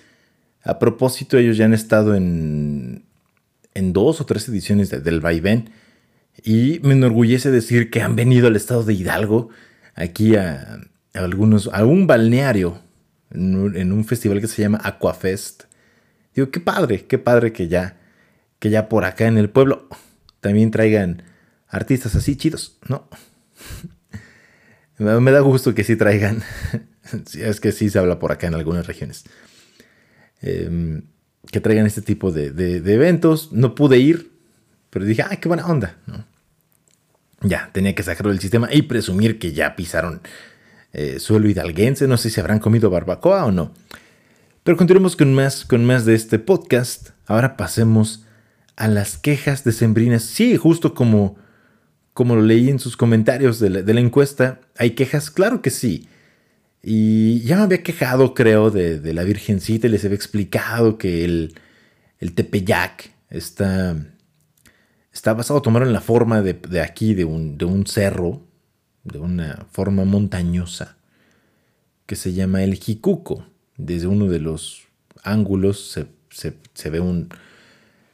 A 0.64 0.78
propósito, 0.78 1.38
ellos 1.38 1.56
ya 1.56 1.64
han 1.64 1.74
estado 1.74 2.14
en, 2.14 3.06
en 3.74 3.94
dos 3.94 4.20
o 4.20 4.26
tres 4.26 4.50
ediciones 4.50 4.90
de- 4.90 5.00
del 5.00 5.22
Vaivén. 5.22 5.70
Y 6.44 6.82
me 6.84 6.92
enorgullece 6.92 7.52
decir 7.52 7.90
que 7.90 8.02
han 8.02 8.18
venido 8.18 8.48
al 8.48 8.58
estado 8.58 8.84
de 8.84 8.96
Hidalgo, 8.96 9.48
aquí 9.96 10.36
a, 10.36 10.82
a 11.14 11.20
algunos, 11.20 11.70
a 11.72 11.86
un 11.86 12.06
balneario, 12.06 12.82
en 13.32 13.56
un, 13.56 13.78
en 13.78 13.94
un 13.94 14.04
festival 14.04 14.42
que 14.42 14.48
se 14.48 14.62
llama 14.62 14.82
Aquafest. 14.84 15.64
Digo, 16.36 16.52
qué 16.52 16.60
padre, 16.60 17.06
qué 17.06 17.18
padre 17.18 17.54
que 17.54 17.70
ya, 17.70 17.96
que 18.60 18.70
ya 18.70 18.90
por 18.90 19.06
acá 19.06 19.26
en 19.28 19.38
el 19.38 19.50
pueblo 19.50 19.88
también 20.42 20.70
traigan 20.72 21.24
artistas 21.70 22.14
así 22.16 22.36
chidos, 22.36 22.78
¿no? 22.90 23.08
Me 25.00 25.32
da 25.32 25.40
gusto 25.40 25.74
que 25.74 25.84
sí 25.84 25.96
traigan. 25.96 26.44
Es 27.34 27.60
que 27.60 27.72
sí 27.72 27.90
se 27.90 27.98
habla 27.98 28.20
por 28.20 28.32
acá 28.32 28.46
en 28.46 28.54
algunas 28.54 28.86
regiones. 28.86 29.24
Em, 30.42 31.02
que 31.52 31.60
traigan 31.60 31.88
este 31.88 32.04
tipo 32.04 32.32
de, 32.32 32.52
de- 32.52 32.94
eventos. 32.94 33.52
No 33.52 33.74
pude 33.74 33.98
ir, 33.98 34.32
pero 34.92 35.06
dije, 35.06 35.24
ay, 35.28 35.38
qué 35.38 35.48
buena 35.48 35.66
onda. 35.66 35.98
¿no? 36.06 36.26
Ya, 37.42 37.72
tenía 37.74 37.96
que 37.96 38.04
sacarlo 38.04 38.32
del 38.32 38.40
sistema 38.42 38.70
y 38.72 38.84
presumir 38.84 39.40
que 39.40 39.54
ya 39.54 39.76
pisaron 39.76 40.22
eh, 40.94 41.20
suelo 41.20 41.50
hidalguense. 41.50 42.08
No 42.08 42.18
sé 42.18 42.30
si 42.30 42.40
habrán 42.40 42.60
comido 42.60 42.90
barbacoa 42.92 43.46
o 43.46 43.52
no. 43.52 43.74
Pero 44.64 44.78
continuemos 44.78 45.16
con 45.16 45.34
más, 45.34 45.66
con 45.66 45.86
más 45.86 46.06
de 46.06 46.14
este 46.14 46.38
podcast. 46.38 47.10
Ahora 47.26 47.58
pasemos 47.58 48.24
a 48.76 48.88
las 48.88 49.18
quejas 49.18 49.64
decembrinas. 49.64 50.22
Sí, 50.24 50.58
justo 50.58 50.94
como, 50.94 51.38
como 52.20 52.36
lo 52.36 52.42
leí 52.42 52.70
en 52.70 52.80
sus 52.80 52.98
comentarios 52.98 53.62
de 53.62 53.70
la, 53.70 54.00
encuesta, 54.02 54.60
¿hay 54.78 54.90
quejas? 54.90 55.32
Claro 55.32 55.62
que 55.62 55.70
sí. 55.70 56.10
Y 56.84 57.40
ya 57.44 57.56
me 57.56 57.62
había 57.62 57.82
quejado, 57.82 58.34
creo, 58.34 58.72
de, 58.72 59.14
la 59.14 59.24
Virgencita 59.24 59.88
y 59.88 59.90
les 59.90 60.04
había 60.04 60.18
explicado 60.18 60.98
que 60.98 61.24
el, 61.24 61.56
el 62.20 62.34
Tepeyac 62.34 63.10
está, 63.30 63.96
está 65.14 65.34
basado, 65.34 65.62
tomaron 65.62 65.94
la 65.94 66.02
forma 66.02 66.42
de, 66.42 66.82
aquí, 66.82 67.14
de 67.14 67.24
un, 67.24 67.86
cerro, 67.88 68.46
de 69.06 69.20
una 69.20 69.66
forma 69.72 70.04
montañosa, 70.04 70.98
que 72.06 72.18
se 72.18 72.34
llama 72.34 72.66
el 72.66 72.76
Jicuco. 72.76 73.46
Desde 73.78 74.08
uno 74.08 74.26
de 74.26 74.42
los 74.42 74.90
ángulos 75.24 75.90
se- 75.90 76.54
se 76.74 76.90
ve 76.90 77.00
un... 77.00 77.30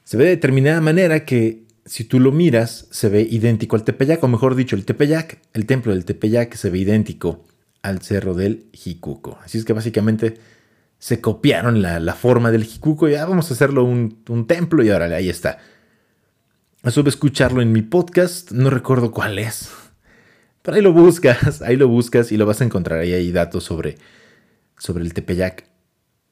Se 0.04 0.16
ve 0.16 0.26
de 0.26 0.30
determinada 0.30 0.80
manera 0.80 1.26
que 1.26 1.65
si 1.86 2.04
tú 2.04 2.20
lo 2.20 2.32
miras, 2.32 2.88
se 2.90 3.10
ve 3.10 3.22
idéntico 3.22 3.76
al 3.76 3.84
Tepeyac, 3.84 4.24
o 4.24 4.28
mejor 4.28 4.56
dicho, 4.56 4.76
el 4.76 4.86
Tepeyac, 4.86 5.40
el 5.54 5.68
templo 5.68 5.94
del 5.94 6.04
Tepeyac 6.04 6.56
se 6.56 6.72
ve 6.72 6.80
idéntico 6.80 7.46
al 7.84 8.02
cerro 8.02 8.34
del 8.34 8.66
Jicuco. 8.74 9.38
Así 9.44 9.60
es 9.60 9.66
que 9.66 9.74
básicamente 9.74 10.40
se 10.98 11.22
copiaron 11.22 11.84
la, 11.84 12.14
forma 12.16 12.52
del 12.52 12.64
Jicuco 12.64 13.08
y 13.08 13.14
vamos 13.14 13.52
a 13.52 13.54
hacerlo 13.54 13.84
un, 13.84 14.46
templo 14.48 14.84
y 14.84 14.90
órale, 14.90 15.14
ahí 15.14 15.30
está. 15.30 15.60
Supe 16.88 17.10
escucharlo 17.10 17.62
en 17.62 17.72
mi 17.72 17.84
podcast, 17.84 18.52
no 18.52 18.72
recuerdo 18.72 19.12
cuál 19.12 19.38
es. 19.38 19.70
Pero 20.64 20.78
ahí 20.78 20.82
lo 20.82 20.94
buscas, 20.94 21.62
ahí 21.62 21.76
lo 21.76 21.88
buscas 21.88 22.32
y 22.32 22.38
lo 22.38 22.48
vas 22.48 22.62
a 22.62 22.66
encontrar. 22.66 23.00
Ahí 23.00 23.14
hay 23.14 23.32
datos 23.32 23.64
sobre, 23.64 23.98
sobre 24.80 25.04
el 25.04 25.14
Tepeyac. 25.14 25.66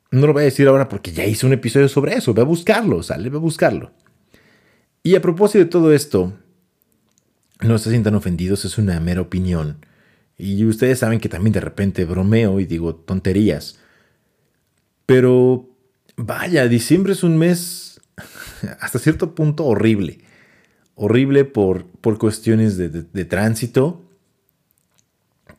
No 0.09 0.25
lo 0.25 0.33
voy 0.33 0.41
a 0.41 0.45
decir 0.45 0.67
ahora 0.67 0.89
porque 0.89 1.11
ya 1.11 1.25
hice 1.25 1.45
un 1.45 1.53
episodio 1.53 1.87
sobre 1.87 2.15
eso. 2.15 2.33
Ve 2.33 2.41
a 2.41 2.45
buscarlo, 2.45 3.03
sale, 3.03 3.29
ve 3.29 3.37
a 3.37 3.39
buscarlo. 3.39 3.91
Y 5.03 5.15
a 5.15 5.21
propósito 5.21 5.59
de 5.59 5.69
todo 5.69 5.91
esto, 5.93 6.33
no 7.61 7.77
se 7.77 7.89
sientan 7.89 8.15
ofendidos, 8.15 8.65
es 8.65 8.77
una 8.77 8.99
mera 8.99 9.21
opinión. 9.21 9.85
Y 10.37 10.65
ustedes 10.65 10.99
saben 10.99 11.19
que 11.19 11.29
también 11.29 11.53
de 11.53 11.59
repente 11.61 12.05
bromeo 12.05 12.59
y 12.59 12.65
digo 12.65 12.95
tonterías. 12.95 13.79
Pero 15.05 15.69
vaya, 16.15 16.67
diciembre 16.67 17.13
es 17.13 17.23
un 17.23 17.37
mes 17.37 18.01
hasta 18.79 18.99
cierto 18.99 19.35
punto 19.35 19.65
horrible. 19.65 20.19
Horrible 20.95 21.45
por, 21.45 21.85
por 21.85 22.17
cuestiones 22.17 22.77
de, 22.77 22.89
de- 22.89 23.25
tránsito, 23.25 24.03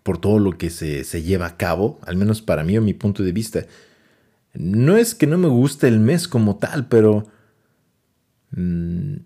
por 0.02 0.18
todo 0.18 0.38
lo 0.38 0.56
que 0.58 0.70
se, 0.70 1.04
se 1.04 1.22
lleva 1.22 1.46
a 1.46 1.56
cabo, 1.56 1.98
al 2.02 2.16
menos 2.16 2.42
para 2.42 2.62
mí 2.62 2.76
o 2.78 2.82
mi 2.82 2.94
punto 2.94 3.22
de 3.22 3.32
vista. 3.32 3.66
No 4.54 4.96
es 4.96 5.14
que 5.14 5.26
no 5.26 5.38
me 5.38 5.48
guste 5.48 5.88
el 5.88 5.98
mes 6.00 6.28
como 6.28 6.56
tal, 6.56 6.88
pero... 6.88 7.26
mm, 8.52 9.16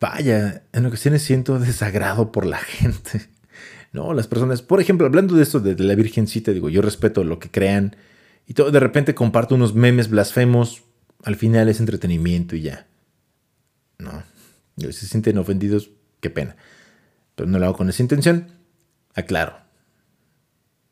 vaya, 0.00 0.62
en 0.72 0.86
ocasiones 0.86 1.22
siento 1.22 1.58
desagrado 1.58 2.32
por 2.32 2.46
la 2.46 2.58
gente. 2.58 3.28
No, 3.92 4.14
las 4.14 4.28
personas, 4.28 4.62
por 4.62 4.80
ejemplo, 4.80 5.06
hablando 5.06 5.34
de 5.34 5.42
esto 5.42 5.60
de, 5.60 5.74
la 5.82 5.94
Virgencita, 5.94 6.52
digo, 6.52 6.68
yo 6.68 6.80
respeto 6.80 7.24
lo 7.24 7.38
que 7.38 7.50
crean 7.50 7.96
y 8.46 8.54
todo, 8.54 8.70
de 8.70 8.80
repente 8.80 9.14
comparto 9.14 9.56
unos 9.56 9.74
memes 9.74 10.08
blasfemos, 10.08 10.84
al 11.24 11.36
final 11.36 11.68
es 11.68 11.80
entretenimiento 11.80 12.54
y 12.56 12.62
ya. 12.62 12.86
No, 13.98 14.22
si 14.76 14.92
se 14.92 15.06
sienten 15.06 15.38
ofendidos, 15.38 15.90
qué 16.20 16.30
pena. 16.30 16.56
Pero 17.34 17.48
no 17.48 17.58
lo 17.58 17.66
hago 17.66 17.76
con 17.76 17.88
esa 17.90 18.02
intención, 18.02 18.52
aclaro. 19.14 19.56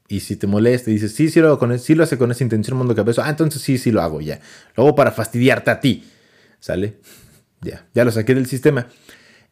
Y 0.08 0.20
si 0.20 0.36
te 0.36 0.46
molesta 0.46 0.90
y 0.90 0.94
dices, 0.94 1.14
sí, 1.14 1.28
sí 1.30 1.40
lo 1.40 1.48
hago 1.48 1.58
con 1.58 1.70
es- 1.72 1.82
sí 1.84 1.94
lo 1.94 2.02
hace 2.02 2.18
con 2.18 2.30
esa 2.30 2.42
intención, 2.42 2.76
mundo 2.76 2.94
cabezo, 2.94 3.22
ah, 3.22 3.28
entonces 3.30 3.62
sí, 3.62 3.78
sí 3.78 3.90
lo 3.92 4.02
hago 4.02 4.20
ya. 4.20 4.40
Lo 4.74 4.84
hago 4.84 4.94
para 4.94 5.12
fastidiarte 5.12 5.70
a 5.70 5.80
ti. 5.80 6.04
¿Sale? 6.60 6.98
Ya, 7.60 7.86
ya 7.94 8.04
lo 8.04 8.10
saqué 8.10 8.34
del 8.34 8.46
sistema. 8.46 8.88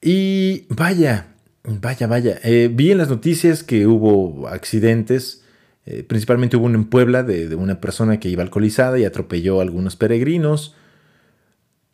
Y 0.01 0.67
vaya, 0.69 1.35
vaya, 1.65 2.07
vaya. 2.07 2.39
eh, 2.43 2.71
vi 2.73 2.93
en 2.93 2.99
las 2.99 3.09
noticias 3.09 3.63
que 3.63 3.87
hubo 3.87 4.49
accidentes. 4.49 5.43
eh, 5.87 6.03
principalmente 6.03 6.57
hubo 6.57 6.67
uno 6.67 6.79
en 6.79 6.85
Puebla 6.87 7.23
de, 7.23 7.49
de 7.49 7.55
una 7.55 7.81
persona 7.81 8.19
que 8.21 8.29
iba 8.29 8.43
alcoholizada 8.43 8.99
y 8.99 9.05
atropelló 9.05 9.61
a 9.61 9.63
algunos 9.63 9.97
peregrinos. 9.97 10.75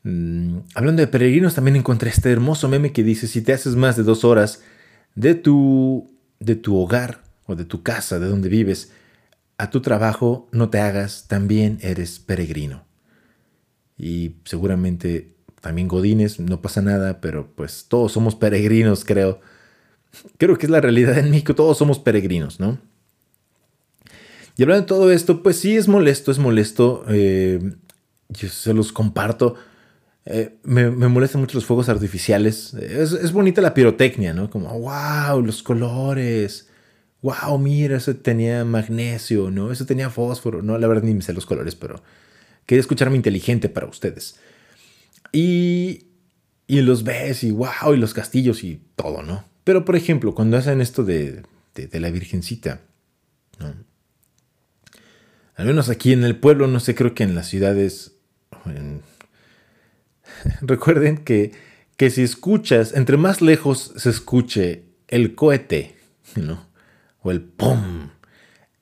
Mm, 0.04 0.58
hablando 0.74 1.00
de 1.00 1.06
peregrinos, 1.08 1.54
también 1.54 1.76
encontré 1.76 2.10
este 2.10 2.30
hermoso 2.32 2.68
meme 2.68 2.92
que 2.92 3.04
dice: 3.04 3.26
si 3.26 3.42
te 3.42 3.52
haces 3.52 3.76
más 3.76 3.96
de 3.96 4.02
dos 4.02 4.24
horas 4.24 4.62
de 5.14 5.34
tu, 5.34 6.10
de 6.40 6.56
tu 6.56 6.76
hogar 6.76 7.22
o 7.46 7.54
de 7.54 7.64
tu 7.64 7.82
casa, 7.82 8.18
de 8.18 8.26
donde 8.26 8.48
vives, 8.48 8.92
a 9.58 9.70
tu 9.70 9.80
trabajo, 9.80 10.48
no 10.52 10.70
te 10.70 10.80
hagas, 10.80 11.28
también 11.28 11.78
eres 11.82 12.18
peregrino. 12.18 12.84
Y 13.96 14.36
seguramente 14.44 15.36
también 15.62 15.88
Godines, 15.88 16.40
no 16.40 16.60
pasa 16.60 16.82
nada, 16.82 17.20
pero 17.20 17.48
pues 17.54 17.86
todos 17.88 18.12
somos 18.12 18.34
peregrinos, 18.34 19.04
creo. 19.04 19.40
Creo 20.36 20.58
que 20.58 20.66
es 20.66 20.70
la 20.70 20.82
realidad 20.82 21.16
en 21.16 21.30
México, 21.30 21.54
todos 21.54 21.78
somos 21.78 21.98
peregrinos, 21.98 22.60
¿no? 22.60 22.78
Y 24.58 24.62
hablando 24.64 24.82
de 24.82 24.88
todo 24.88 25.12
esto, 25.12 25.42
pues 25.42 25.56
sí 25.56 25.76
es 25.76 25.88
molesto, 25.88 26.30
es 26.30 26.38
molesto. 26.38 27.04
eh, 27.08 27.74
yo 28.28 28.48
se 28.48 28.74
los 28.74 28.92
comparto. 28.92 29.54
Eh, 30.24 30.58
me, 30.64 30.90
molestan 30.90 31.40
mucho 31.40 31.56
los 31.56 31.64
fuegos 31.64 31.88
artificiales. 31.88 32.74
Es, 32.74 33.12
es 33.12 33.32
bonita 33.32 33.62
la 33.62 33.72
pirotecnia, 33.72 34.34
¿no? 34.34 34.50
Como, 34.50 34.68
wow, 34.78 35.42
los 35.42 35.62
colores. 35.62 36.68
Wow, 37.22 37.56
mira, 37.58 37.98
eso 37.98 38.16
tenía 38.16 38.64
magnesio, 38.64 39.50
¿no? 39.50 39.70
Eso 39.70 39.86
tenía 39.86 40.10
fósforo. 40.10 40.60
No, 40.60 40.76
la 40.76 40.88
verdad 40.88 41.04
ni 41.04 41.14
me 41.14 41.22
sé 41.22 41.32
los 41.32 41.46
colores, 41.46 41.76
pero 41.76 42.02
quería 42.66 42.80
escucharme 42.80 43.16
inteligente 43.16 43.68
para 43.68 43.86
ustedes. 43.86 44.40
Y, 45.32 46.06
y 46.66 46.80
los 46.82 47.04
ves 47.04 47.42
y 47.44 47.50
wow, 47.50 47.94
y 47.94 47.96
los 47.96 48.14
castillos 48.14 48.64
y 48.64 48.80
todo, 48.96 49.22
¿no? 49.22 49.44
Pero 49.64 49.84
por 49.84 49.96
ejemplo, 49.96 50.34
cuando 50.34 50.56
hacen 50.56 50.80
esto 50.80 51.04
de, 51.04 51.42
de, 51.74 52.00
la 52.00 52.10
Virgencita, 52.10 52.80
¿no? 53.58 53.74
Al 55.54 55.66
menos 55.66 55.88
aquí 55.88 56.12
en 56.12 56.24
el 56.24 56.36
pueblo, 56.36 56.66
no 56.66 56.80
sé, 56.80 56.94
creo 56.94 57.14
que 57.14 57.22
en 57.24 57.34
las 57.34 57.48
ciudades... 57.48 58.12
en- 58.66 59.02
Recuerden 60.60 61.18
que, 61.18 61.52
que 61.96 62.10
si 62.10 62.22
escuchas, 62.22 62.94
entre 62.94 63.16
más 63.16 63.42
lejos 63.42 63.92
se 63.96 64.10
escuche 64.10 64.84
el 65.08 65.34
cohete, 65.34 65.96
¿no? 66.36 66.66
O 67.22 67.30
el 67.30 67.40
pum, 67.42 68.08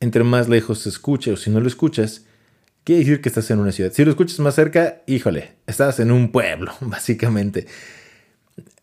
entre 0.01 0.25
más 0.25 0.49
lejos 0.49 0.81
se 0.81 0.89
escuche, 0.89 1.33
o 1.33 1.37
si 1.37 1.51
no 1.51 1.61
lo 1.61 1.67
escuchas, 1.69 2.25
quiere 2.85 3.01
decir 3.01 3.21
que 3.21 3.29
estás 3.29 3.51
en 3.51 3.59
una 3.59 3.73
ciudad. 3.73 3.93
Si 3.93 4.05
lo 4.05 4.11
escuchas 4.11 4.39
más 4.41 4.55
cerca, 4.55 5.03
híjole, 5.07 5.53
estás 5.67 6.01
en 6.01 6.11
un 6.11 6.33
pueblo, 6.33 6.73
básicamente. 6.81 7.67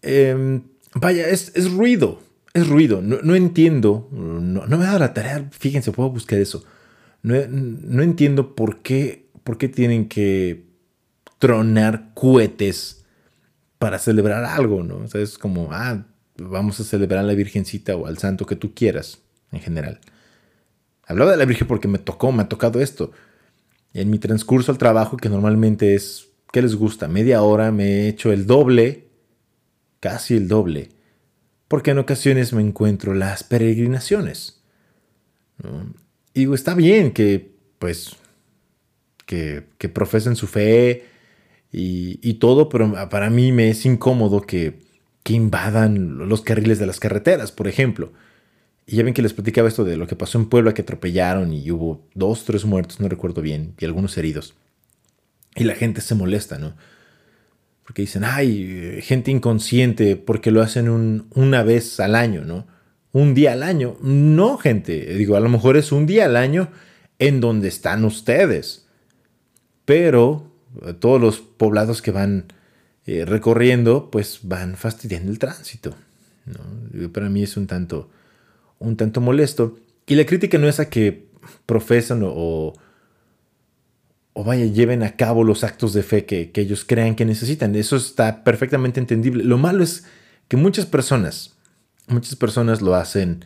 Em, 0.02 0.64
vaya, 0.94 1.28
es, 1.28 1.72
ruido, 1.72 2.22
es 2.54 2.68
ruido. 2.68 3.02
No, 3.02 3.20
no 3.24 3.36
entiendo, 3.36 4.10
no, 4.12 4.66
no 4.66 4.78
me 4.78 4.84
ha 4.84 4.88
dado 4.88 5.00
la 5.00 5.14
tarea, 5.14 5.50
fíjense, 5.52 5.92
puedo 5.92 6.10
buscar 6.10 6.40
eso. 6.40 6.64
No, 7.24 7.36
no 7.48 8.04
entiendo 8.04 8.56
por 8.56 8.82
qué, 8.82 9.28
por 9.44 9.58
qué 9.58 9.68
tienen 9.68 10.08
que 10.08 10.66
tronar 11.40 12.12
cohetes 12.14 13.06
para 13.80 14.00
celebrar 14.00 14.44
algo, 14.44 14.84
¿no? 14.84 14.98
O 14.98 15.08
sea, 15.08 15.22
es 15.22 15.38
como, 15.38 15.70
ah, 15.72 16.06
vamos 16.38 16.80
a 16.80 16.84
celebrar 16.84 17.20
a 17.20 17.24
la 17.24 17.34
Virgencita 17.34 17.96
o 17.96 18.08
al 18.08 18.18
santo 18.18 18.46
que 18.46 18.56
tú 18.56 18.74
quieras, 18.74 19.20
en 19.52 19.60
general. 19.60 20.00
Hablaba 21.06 21.32
de 21.32 21.38
la 21.38 21.46
Virgen 21.46 21.68
porque 21.68 21.88
me 21.88 22.00
tocó, 22.00 22.32
me 22.32 22.44
ha 22.44 22.50
tocado 22.50 22.82
esto. 22.82 23.12
En 23.98 24.12
mi 24.12 24.20
transcurso 24.20 24.72
al 24.72 24.78
trabajo, 24.78 25.18
que 25.18 25.28
normalmente 25.28 25.96
es, 25.96 26.28
¿qué 26.54 26.62
les 26.62 26.76
gusta? 26.76 27.08
Media 27.08 27.42
hora, 27.42 27.72
me 27.72 27.86
he 27.86 28.08
hecho 28.10 28.32
el 28.32 28.46
doble, 28.46 29.08
casi 30.00 30.36
el 30.36 30.48
doble, 30.48 30.90
porque 31.68 31.90
en 31.90 31.98
ocasiones 31.98 32.54
me 32.54 32.62
encuentro 32.62 33.16
las 33.16 33.44
peregrinaciones. 33.44 34.62
Y 36.36 36.42
digo, 36.42 36.54
está 36.54 36.76
bien 36.76 37.12
que, 37.12 37.56
pues, 37.80 38.16
que, 39.26 39.64
que 39.80 39.90
profesen 39.90 40.36
su 40.36 40.46
fe 40.46 41.06
y, 41.72 42.20
y 42.22 42.36
todo, 42.36 42.70
pero 42.70 43.10
para 43.10 43.32
mí 43.32 43.52
me 43.52 43.72
es 43.72 43.84
incómodo 43.84 44.42
que, 44.42 44.80
que 45.24 45.34
invadan 45.34 46.30
los 46.30 46.44
carriles 46.44 46.78
de 46.78 46.86
las 46.86 47.00
carreteras, 47.00 47.52
por 47.52 47.68
ejemplo. 47.68 48.14
Y 48.88 48.96
ya 48.96 49.04
ven 49.04 49.14
que 49.14 49.22
les 49.22 49.34
platicaba 49.34 49.68
esto 49.68 49.84
de 49.84 49.98
lo 49.98 50.08
que 50.08 50.16
pasó 50.16 50.40
en 50.40 50.48
Puebla, 50.48 50.74
que 50.74 50.82
atropellaron 50.82 51.52
y 51.54 51.70
hubo 51.72 52.08
dos, 52.16 52.46
tres 52.46 52.64
muertos, 52.66 53.00
no 53.02 53.10
recuerdo 53.10 53.42
bien, 53.42 53.74
y 53.78 53.86
algunos 53.86 54.18
heridos. 54.18 54.54
Y 55.56 55.66
la 55.66 55.76
gente 55.76 56.00
se 56.02 56.16
molesta, 56.16 56.58
¿no? 56.58 56.74
Porque 57.84 58.04
dicen, 58.04 58.24
ay, 58.24 59.00
gente 59.02 59.30
inconsciente, 59.32 60.16
porque 60.16 60.52
lo 60.52 60.62
hacen 60.62 60.88
un- 60.90 61.28
una 61.36 61.64
vez 61.64 62.00
al 62.00 62.16
año, 62.16 62.46
¿no? 62.46 62.66
Un 63.12 63.34
día 63.34 63.54
al 63.54 63.64
año. 63.64 63.98
No, 64.02 64.58
gente, 64.58 65.14
digo, 65.16 65.36
a 65.36 65.40
lo 65.42 65.50
mejor 65.50 65.76
es 65.78 65.92
un 65.92 66.06
día 66.06 66.26
al 66.26 66.36
año 66.38 66.70
en 67.20 67.42
donde 67.42 67.68
están 67.68 68.06
ustedes. 68.06 68.86
Pero 69.86 70.52
eh, 70.86 70.94
todos 70.94 71.20
los 71.20 71.40
poblados 71.40 72.02
que 72.02 72.12
van 72.12 72.46
eh, 73.06 73.26
recorriendo, 73.26 74.12
pues 74.12 74.40
van 74.44 74.76
fastidiando 74.76 75.32
el 75.32 75.40
tránsito. 75.40 75.96
¿no? 76.46 77.10
Para 77.12 77.30
mí 77.30 77.44
es 77.44 77.58
un 77.58 77.68
tanto, 77.68 78.10
un 78.80 78.98
tanto 78.98 79.22
molesto. 79.22 79.78
Y 80.06 80.16
la 80.16 80.26
crítica 80.26 80.58
no 80.58 80.68
es 80.68 80.80
a 80.80 80.90
que 80.90 81.28
profesan 81.66 82.24
o, 82.24 82.74
o, 84.34 84.44
vaya, 84.44 84.66
lleven 84.66 85.04
a 85.04 85.16
cabo 85.16 85.44
los 85.44 85.64
actos 85.64 85.94
de 85.94 86.04
fe 86.04 86.26
que, 86.26 86.52
que 86.52 86.62
ellos 86.62 86.86
crean 86.86 87.16
que 87.16 87.26
necesitan. 87.26 87.76
Eso 87.76 87.96
está 87.96 88.44
perfectamente 88.44 89.00
entendible. 89.00 89.44
Lo 89.44 89.58
malo 89.58 89.84
es 89.84 90.06
que 90.48 90.58
muchas 90.58 90.86
personas 90.86 91.58
muchas 92.08 92.36
personas 92.36 92.82
lo 92.82 92.96
hacen 92.96 93.46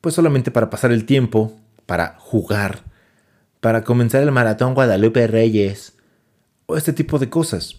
pues 0.00 0.14
solamente 0.14 0.50
para 0.50 0.70
pasar 0.70 0.92
el 0.92 1.04
tiempo, 1.04 1.58
para 1.86 2.16
jugar, 2.18 2.84
para 3.60 3.82
comenzar 3.82 4.22
el 4.22 4.30
maratón 4.30 4.74
Guadalupe 4.74 5.26
Reyes 5.26 5.94
o 6.66 6.76
este 6.76 6.92
tipo 6.92 7.18
de 7.18 7.28
cosas. 7.28 7.76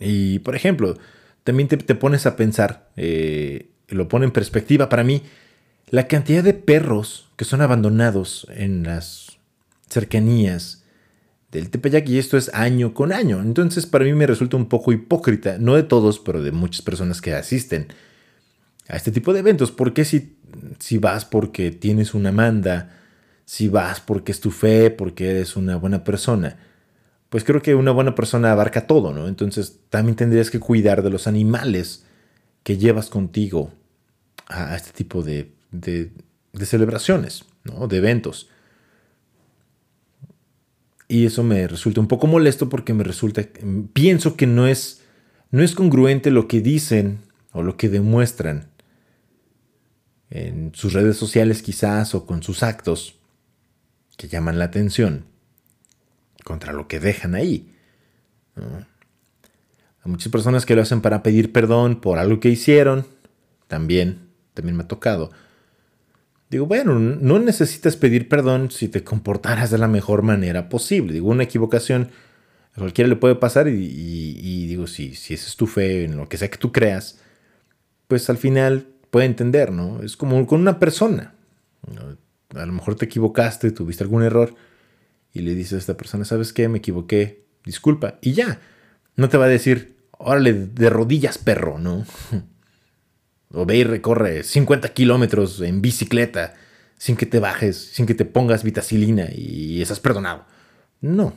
Y 0.00 0.38
por 0.38 0.56
ejemplo, 0.56 0.96
también 1.44 1.68
te, 1.68 1.76
te 1.76 1.94
pones 1.94 2.24
a 2.24 2.36
pensar, 2.36 2.88
eh, 2.96 3.71
lo 3.94 4.08
pone 4.08 4.26
en 4.26 4.32
perspectiva 4.32 4.88
para 4.88 5.04
mí, 5.04 5.22
la 5.88 6.08
cantidad 6.08 6.42
de 6.42 6.54
perros 6.54 7.28
que 7.36 7.44
son 7.44 7.60
abandonados 7.60 8.46
en 8.50 8.82
las 8.82 9.38
cercanías 9.88 10.84
del 11.50 11.68
Tepeyac 11.68 12.08
y 12.08 12.18
esto 12.18 12.38
es 12.38 12.52
año 12.54 12.94
con 12.94 13.12
año. 13.12 13.40
Entonces 13.40 13.84
para 13.86 14.04
mí 14.04 14.12
me 14.14 14.26
resulta 14.26 14.56
un 14.56 14.66
poco 14.66 14.92
hipócrita, 14.92 15.58
no 15.58 15.74
de 15.74 15.82
todos, 15.82 16.18
pero 16.18 16.42
de 16.42 16.50
muchas 16.50 16.82
personas 16.82 17.20
que 17.20 17.34
asisten 17.34 17.88
a 18.88 18.96
este 18.96 19.12
tipo 19.12 19.32
de 19.32 19.40
eventos. 19.40 19.70
porque 19.70 20.04
si, 20.04 20.36
si 20.78 20.98
vas 20.98 21.24
porque 21.24 21.70
tienes 21.70 22.14
una 22.14 22.32
manda, 22.32 22.98
si 23.44 23.68
vas 23.68 24.00
porque 24.00 24.32
es 24.32 24.40
tu 24.40 24.50
fe, 24.50 24.90
porque 24.90 25.30
eres 25.30 25.56
una 25.56 25.76
buena 25.76 26.04
persona? 26.04 26.56
Pues 27.28 27.44
creo 27.44 27.62
que 27.62 27.74
una 27.74 27.92
buena 27.92 28.14
persona 28.14 28.52
abarca 28.52 28.86
todo, 28.86 29.12
¿no? 29.12 29.28
Entonces 29.28 29.80
también 29.90 30.16
tendrías 30.16 30.50
que 30.50 30.58
cuidar 30.58 31.02
de 31.02 31.10
los 31.10 31.26
animales 31.26 32.04
que 32.62 32.78
llevas 32.78 33.10
contigo 33.10 33.72
a, 34.48 34.76
este 34.76 34.92
tipo 34.92 35.22
de, 35.22 35.52
de, 35.70 36.10
celebraciones, 36.64 37.44
¿no? 37.64 37.88
De 37.88 37.98
eventos. 37.98 38.48
Y 41.08 41.26
eso 41.26 41.42
me 41.42 41.68
resulta 41.68 42.00
un 42.00 42.08
poco 42.08 42.26
molesto 42.26 42.68
porque 42.68 42.94
me 42.94 43.04
resulta, 43.04 43.42
pienso 43.92 44.36
que 44.36 44.46
no 44.46 44.66
es, 44.66 45.02
no 45.50 45.62
es 45.62 45.74
congruente 45.74 46.30
lo 46.30 46.48
que 46.48 46.60
dicen 46.60 47.20
o 47.52 47.62
lo 47.62 47.76
que 47.76 47.88
demuestran 47.88 48.68
en 50.30 50.72
sus 50.74 50.94
redes 50.94 51.18
sociales 51.18 51.60
quizás 51.60 52.14
o 52.14 52.24
con 52.24 52.42
sus 52.42 52.62
actos 52.62 53.16
que 54.16 54.28
llaman 54.28 54.58
la 54.58 54.64
atención 54.64 55.26
contra 56.44 56.72
lo 56.72 56.88
que 56.88 57.00
dejan 57.00 57.34
ahí. 57.34 57.70
¿no? 58.56 58.86
Hay 60.04 60.10
muchas 60.10 60.32
personas 60.32 60.66
que 60.66 60.74
lo 60.74 60.82
hacen 60.82 61.00
para 61.00 61.22
pedir 61.22 61.52
perdón 61.52 62.00
por 62.00 62.18
algo 62.18 62.40
que 62.40 62.48
hicieron, 62.48 63.06
también, 63.68 64.31
también 64.54 64.76
me 64.76 64.84
ha 64.84 64.88
tocado. 64.88 65.30
Digo, 66.50 66.66
bueno, 66.66 66.98
no 66.98 67.38
necesitas 67.38 67.96
pedir 67.96 68.28
perdón 68.28 68.70
si 68.70 68.88
te 68.88 69.02
comportaras 69.02 69.70
de 69.70 69.78
la 69.78 69.88
mejor 69.88 70.22
manera 70.22 70.68
posible. 70.68 71.14
Digo, 71.14 71.30
una 71.30 71.44
equivocación 71.44 72.10
a 72.74 72.80
cualquiera 72.80 73.08
le 73.08 73.16
puede 73.16 73.36
pasar 73.36 73.68
y, 73.68 74.66
digo, 74.66 74.86
si, 74.86 75.14
si 75.14 75.34
esa 75.34 75.46
es 75.48 75.56
tu 75.56 75.66
fe 75.66 76.04
en 76.04 76.16
lo 76.16 76.28
que 76.28 76.36
sea 76.36 76.50
que 76.50 76.58
tú 76.58 76.70
creas, 76.70 77.20
pues 78.06 78.28
al 78.28 78.36
final 78.36 78.88
puede 79.10 79.26
entender, 79.26 79.72
¿no? 79.72 80.02
Es 80.02 80.16
como 80.16 80.46
con 80.46 80.60
una 80.60 80.78
persona. 80.78 81.34
A 82.54 82.66
lo 82.66 82.72
mejor 82.72 82.96
te 82.96 83.06
equivocaste, 83.06 83.70
tuviste 83.70 84.04
algún 84.04 84.22
error 84.22 84.54
y 85.32 85.40
le 85.40 85.54
dices 85.54 85.72
a 85.72 85.78
esta 85.78 85.96
persona, 85.96 86.26
¿sabes 86.26 86.52
qué? 86.52 86.68
Me 86.68 86.78
equivoqué, 86.78 87.46
disculpa. 87.64 88.18
Y 88.20 88.32
ya, 88.32 88.60
no 89.16 89.28
te 89.30 89.38
va 89.38 89.46
a 89.46 89.48
decir, 89.48 89.96
órale, 90.18 90.52
de 90.52 90.90
rodillas, 90.90 91.38
perro, 91.38 91.78
¿no? 91.78 92.04
O 93.52 93.66
ve 93.66 93.76
y 93.78 93.84
recorre 93.84 94.42
50 94.44 94.88
kilómetros 94.94 95.60
en 95.60 95.82
bicicleta 95.82 96.54
sin 96.96 97.16
que 97.16 97.26
te 97.26 97.38
bajes, 97.40 97.76
sin 97.76 98.06
que 98.06 98.14
te 98.14 98.24
pongas 98.24 98.62
vitacilina 98.62 99.28
y 99.34 99.82
estás 99.82 100.00
perdonado. 100.00 100.44
No. 101.00 101.34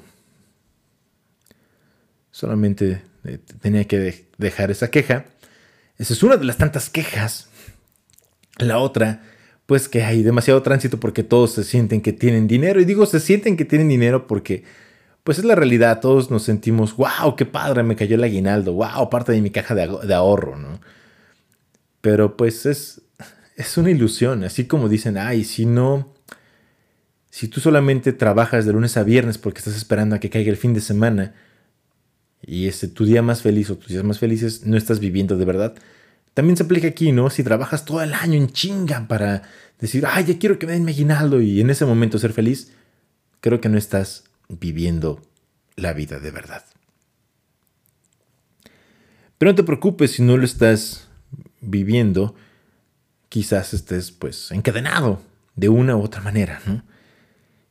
Solamente 2.31 3.01
eh, 3.23 3.39
tenía 3.61 3.85
que 3.85 3.99
de- 3.99 4.25
dejar 4.37 4.71
esa 4.71 4.89
queja. 4.91 5.25
Esa 5.97 6.13
es 6.13 6.23
una 6.23 6.37
de 6.37 6.45
las 6.45 6.57
tantas 6.57 6.89
quejas. 6.89 7.49
La 8.57 8.77
otra, 8.79 9.23
pues 9.65 9.89
que 9.89 10.03
hay 10.03 10.23
demasiado 10.23 10.61
tránsito 10.61 10.99
porque 10.99 11.23
todos 11.23 11.53
se 11.53 11.63
sienten 11.63 12.01
que 12.01 12.13
tienen 12.13 12.47
dinero. 12.47 12.79
Y 12.81 12.85
digo, 12.85 13.05
se 13.05 13.19
sienten 13.19 13.57
que 13.57 13.65
tienen 13.65 13.87
dinero 13.89 14.27
porque, 14.27 14.63
pues 15.23 15.39
es 15.39 15.45
la 15.45 15.55
realidad. 15.55 15.99
Todos 16.01 16.29
nos 16.31 16.43
sentimos, 16.43 16.95
wow, 16.95 17.35
qué 17.37 17.45
padre, 17.45 17.83
me 17.83 17.95
cayó 17.95 18.15
el 18.15 18.23
aguinaldo. 18.23 18.73
Wow, 18.73 19.09
parte 19.09 19.31
de 19.31 19.41
mi 19.41 19.49
caja 19.49 19.73
de 19.75 20.13
ahorro, 20.13 20.57
¿no? 20.57 20.79
Pero 22.05 22.37
pues 22.37 22.67
es, 22.67 23.01
es 23.55 23.77
una 23.79 23.89
ilusión. 23.89 24.43
Así 24.43 24.65
como 24.65 24.89
dicen, 24.89 25.17
ay, 25.17 25.43
si 25.43 25.65
no, 25.65 26.13
si 27.31 27.47
tú 27.47 27.59
solamente 27.61 28.13
trabajas 28.13 28.67
de 28.67 28.73
lunes 28.73 28.95
a 28.95 29.01
viernes 29.01 29.39
porque 29.39 29.57
estás 29.57 29.75
esperando 29.75 30.15
a 30.15 30.19
que 30.19 30.29
caiga 30.29 30.51
el 30.51 30.57
fin 30.57 30.75
de 30.75 30.81
semana 30.81 31.33
y 32.43 32.67
ese 32.67 32.89
tu 32.89 33.05
día 33.05 33.23
más 33.23 33.41
feliz 33.41 33.71
o 33.71 33.77
tus 33.79 33.87
días 33.87 34.03
más 34.03 34.19
felices 34.19 34.67
no 34.67 34.77
estás 34.77 34.99
viviendo 34.99 35.35
de 35.35 35.45
verdad. 35.45 35.73
También 36.35 36.55
se 36.55 36.61
aplica 36.61 36.87
aquí, 36.87 37.11
¿no? 37.11 37.31
Si 37.31 37.43
trabajas 37.43 37.85
todo 37.85 38.03
el 38.03 38.13
año 38.13 38.35
en 38.35 38.51
chinga 38.51 39.07
para 39.07 39.41
decir, 39.79 40.05
ay, 40.07 40.25
ya 40.25 40.37
quiero 40.37 40.59
que 40.59 40.67
me 40.67 40.73
den 40.73 40.85
mi 40.85 40.91
aguinaldo 40.91 41.41
y 41.41 41.59
en 41.59 41.71
ese 41.71 41.87
momento 41.87 42.19
ser 42.19 42.33
feliz, 42.33 42.71
creo 43.41 43.59
que 43.61 43.69
no 43.69 43.79
estás 43.79 44.25
viviendo 44.47 45.23
la 45.75 45.93
vida 45.93 46.19
de 46.19 46.29
verdad. 46.29 46.63
Pero 49.39 49.53
no 49.53 49.55
te 49.55 49.63
preocupes 49.63 50.11
si 50.11 50.21
no 50.21 50.37
lo 50.37 50.45
estás 50.45 51.04
viviendo, 51.65 52.35
quizás 53.29 53.73
estés 53.73 54.11
pues 54.11 54.51
encadenado 54.51 55.21
de 55.55 55.69
una 55.69 55.95
u 55.95 56.01
otra 56.01 56.21
manera, 56.21 56.61
¿no? 56.65 56.83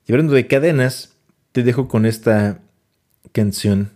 Y 0.06 0.12
hablando 0.12 0.34
de 0.34 0.46
cadenas, 0.46 1.14
te 1.52 1.62
dejo 1.62 1.88
con 1.88 2.04
esta 2.04 2.60
canción 3.32 3.90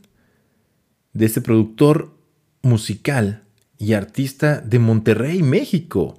de 1.12 1.26
este 1.26 1.40
productor 1.40 2.14
musical 2.62 3.44
y 3.78 3.92
artista 3.92 4.61
de 4.61 4.78
Monterrey, 4.78 5.42
México. 5.42 6.18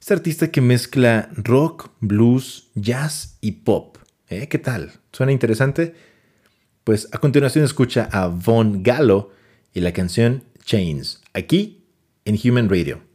Este 0.00 0.14
artista 0.14 0.50
que 0.50 0.60
mezcla 0.60 1.30
rock, 1.34 1.90
blues, 2.00 2.70
jazz 2.74 3.38
y 3.40 3.52
pop. 3.52 3.98
¿Eh? 4.28 4.48
¿Qué 4.48 4.58
tal? 4.58 4.92
¿Suena 5.12 5.32
interesante? 5.32 5.94
Pues 6.84 7.08
a 7.12 7.18
continuación 7.18 7.64
escucha 7.64 8.08
a 8.10 8.26
Von 8.26 8.82
Gallo 8.82 9.30
y 9.72 9.80
la 9.80 9.92
canción 9.92 10.42
Chains, 10.64 11.22
aquí 11.32 11.84
en 12.24 12.38
Human 12.42 12.68
Radio. 12.68 13.11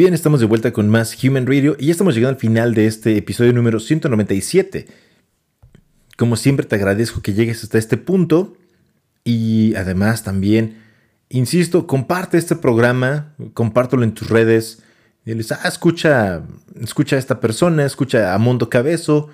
Bien, 0.00 0.14
estamos 0.14 0.40
de 0.40 0.46
vuelta 0.46 0.72
con 0.72 0.88
más 0.88 1.22
Human 1.22 1.46
Radio 1.46 1.76
y 1.78 1.84
ya 1.84 1.92
estamos 1.92 2.14
llegando 2.14 2.36
al 2.36 2.40
final 2.40 2.72
de 2.72 2.86
este 2.86 3.18
episodio 3.18 3.52
número 3.52 3.78
197. 3.78 4.86
Como 6.16 6.36
siempre 6.36 6.64
te 6.64 6.76
agradezco 6.76 7.20
que 7.20 7.34
llegues 7.34 7.62
hasta 7.62 7.76
este 7.76 7.98
punto 7.98 8.56
y 9.24 9.74
además 9.74 10.24
también, 10.24 10.78
insisto, 11.28 11.86
comparte 11.86 12.38
este 12.38 12.56
programa, 12.56 13.34
compártelo 13.52 14.02
en 14.02 14.14
tus 14.14 14.30
redes. 14.30 14.82
Diles, 15.26 15.52
ah, 15.52 15.68
escucha, 15.68 16.44
escucha 16.80 17.16
a 17.16 17.18
esta 17.18 17.38
persona, 17.38 17.84
escucha 17.84 18.32
a 18.32 18.38
Mundo 18.38 18.70
Cabezo, 18.70 19.28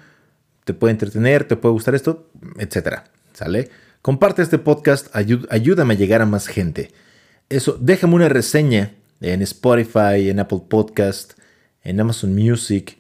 te 0.65 0.75
puede 0.75 0.91
entretener, 0.91 1.45
te 1.45 1.55
puede 1.55 1.75
gustar 1.75 1.95
esto, 1.95 2.29
etcétera. 2.59 3.05
¿Sale? 3.35 3.71
Comparte 4.03 4.43
este 4.43 4.59
podcast, 4.59 5.15
ayúdame 5.15 5.95
a 5.95 5.97
llegar 5.97 6.23
a 6.23 6.27
más 6.27 6.49
gente. 6.49 6.91
Eso, 7.51 7.79
déjame 7.81 8.17
una 8.17 8.29
reseña 8.29 8.97
en 9.21 9.43
Spotify, 9.43 10.29
en 10.29 10.41
Apple 10.41 10.63
Podcast, 10.69 11.35
en 11.83 12.01
Amazon 12.01 12.35
Music, 12.35 12.99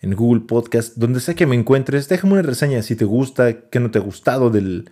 en 0.00 0.14
Google 0.14 0.42
Podcast, 0.42 0.96
donde 0.96 1.20
sea 1.20 1.34
que 1.34 1.46
me 1.46 1.54
encuentres, 1.54 2.08
déjame 2.08 2.34
una 2.34 2.42
reseña 2.42 2.82
si 2.82 2.96
te 2.96 3.04
gusta, 3.04 3.68
qué 3.70 3.80
no 3.80 3.90
te 3.90 3.98
ha 3.98 4.02
gustado 4.02 4.50
del, 4.50 4.90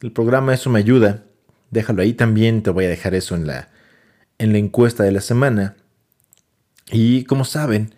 del 0.00 0.12
programa, 0.12 0.54
eso 0.54 0.70
me 0.70 0.78
ayuda. 0.78 1.24
Déjalo 1.70 2.02
ahí 2.02 2.12
también, 2.12 2.62
te 2.62 2.70
voy 2.70 2.84
a 2.84 2.88
dejar 2.88 3.14
eso 3.14 3.34
en 3.34 3.46
la, 3.46 3.68
en 4.38 4.52
la 4.52 4.58
encuesta 4.58 5.04
de 5.04 5.12
la 5.12 5.20
semana. 5.20 5.76
Y 6.92 7.24
como 7.24 7.44
saben, 7.44 7.94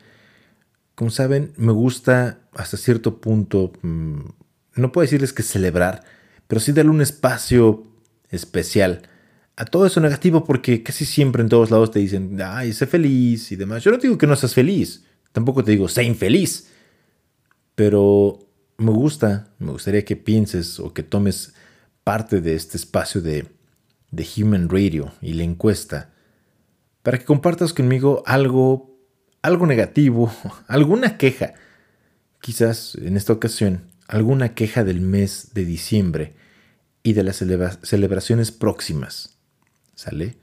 como 0.95 1.11
saben, 1.11 1.53
me 1.57 1.73
gusta 1.73 2.39
hasta 2.53 2.77
cierto 2.77 3.21
punto, 3.21 3.73
mm, 3.83 4.21
no 4.77 4.93
puedo 4.93 5.03
decirles 5.03 5.33
que 5.33 5.43
celebrar, 5.43 6.05
pero 6.47 6.61
sí 6.61 6.73
darle 6.73 6.91
un 6.91 7.01
espacio 7.01 7.87
especial 8.31 9.03
a 9.57 9.65
todo 9.65 9.87
eso 9.87 10.01
negativo 10.01 10.45
porque 10.45 10.83
casi 10.83 11.05
siempre 11.05 11.43
en 11.43 11.49
todos 11.49 11.71
lados 11.71 11.91
te 11.91 11.99
dicen, 11.99 12.39
ay, 12.43 12.73
sé 12.73 12.87
feliz 12.87 13.53
y 13.53 13.57
demás. 13.57 13.85
Yo 13.85 13.91
no 13.91 13.99
digo 13.99 14.19
que 14.19 14.27
no 14.27 14.37
seas 14.37 14.55
feliz, 14.55 15.05
tampoco 15.33 15.63
te 15.63 15.73
digo, 15.73 15.89
sé 15.89 16.05
infeliz, 16.05 16.69
pero 17.75 18.39
me 18.79 18.91
gusta, 18.91 19.49
me 19.59 19.73
gustaría 19.73 20.05
que 20.05 20.17
pienses 20.17 20.81
o 20.81 20.93
que 20.93 21.03
tomes 21.03 21.55
parte 22.05 22.41
de 22.41 22.55
este 22.55 22.77
espacio 22.77 23.21
de, 23.21 23.47
de 24.11 24.27
Human 24.37 24.69
Radio 24.69 25.13
y 25.21 25.35
la 25.35 25.45
encuesta 25.45 26.11
para 27.03 27.19
que 27.19 27.25
compartas 27.25 27.73
conmigo 27.73 28.23
algo, 28.27 28.97
algo 29.43 29.67
negativo, 29.67 30.33
alguna 30.69 31.19
queja, 31.19 31.55
quizás 32.41 32.95
en 32.97 33.17
esta 33.17 33.33
ocasión, 33.33 33.83
alguna 34.09 34.55
queja 34.55 34.85
del 34.85 35.01
mes 35.01 35.51
de 35.55 35.65
diciembre 35.65 36.35
y 37.03 37.15
de 37.15 37.25
las 37.25 37.41
celebra- 37.43 37.79
celebraciones 37.83 38.53
próximas. 38.53 39.32
¿Sale? 39.95 40.37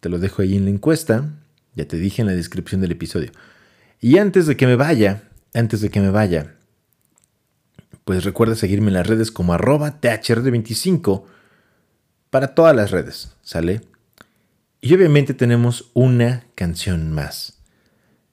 Te 0.00 0.08
lo 0.08 0.18
dejo 0.18 0.42
ahí 0.42 0.56
en 0.56 0.64
la 0.64 0.70
encuesta, 0.70 1.30
ya 1.74 1.86
te 1.86 1.96
dije 1.96 2.22
en 2.22 2.28
la 2.28 2.34
descripción 2.34 2.80
del 2.80 2.92
episodio. 2.92 3.30
Y 4.00 4.18
antes 4.18 4.46
de 4.46 4.56
que 4.56 4.66
me 4.66 4.76
vaya, 4.76 5.24
antes 5.54 5.80
de 5.80 5.90
que 5.90 6.00
me 6.00 6.10
vaya, 6.10 6.54
pues 8.04 8.24
recuerda 8.24 8.54
seguirme 8.54 8.88
en 8.88 8.94
las 8.94 9.06
redes 9.06 9.30
como 9.30 9.52
arroba 9.52 10.00
THRD25 10.00 11.24
para 12.30 12.54
todas 12.54 12.74
las 12.74 12.90
redes, 12.90 13.36
¿sale? 13.42 13.82
Y 14.80 14.94
obviamente 14.94 15.34
tenemos 15.34 15.90
una 15.92 16.44
canción 16.54 17.12
más 17.12 17.58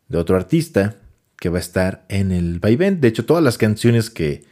de 0.08 0.18
otro 0.18 0.38
artista 0.38 0.96
que 1.38 1.50
va 1.50 1.58
a 1.58 1.62
estar 1.62 2.06
en 2.08 2.32
el 2.32 2.60
vaivén. 2.60 3.02
De 3.02 3.10
hecho, 3.10 3.26
todas 3.26 3.44
las 3.44 3.58
canciones 3.58 4.10
que, 4.10 4.46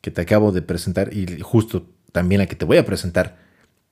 que 0.00 0.10
te 0.10 0.20
acabo 0.20 0.52
de 0.52 0.62
presentar 0.62 1.12
y 1.14 1.40
justo 1.40 1.88
también 2.12 2.40
la 2.40 2.46
que 2.46 2.56
te 2.56 2.64
voy 2.64 2.76
a 2.76 2.86
presentar, 2.86 3.45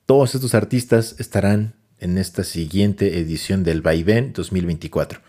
todos 0.05 0.35
estos 0.35 0.53
artistas 0.53 1.15
estarán 1.19 1.75
en 1.99 2.17
esta 2.17 2.43
siguiente 2.43 3.19
edición 3.19 3.63
del 3.63 3.81
Vaivén 3.81 4.33
2024. 4.33 5.19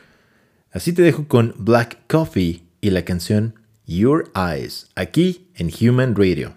Así 0.71 0.93
te 0.93 1.03
dejo 1.03 1.27
con 1.29 1.55
Black 1.59 1.99
Coffee 2.09 2.65
y 2.81 2.91
la 2.91 3.05
canción 3.05 3.55
Your 3.87 4.31
Eyes, 4.35 4.89
aquí 4.95 5.49
en 5.55 5.71
Human 5.81 6.15
Radio. 6.15 6.55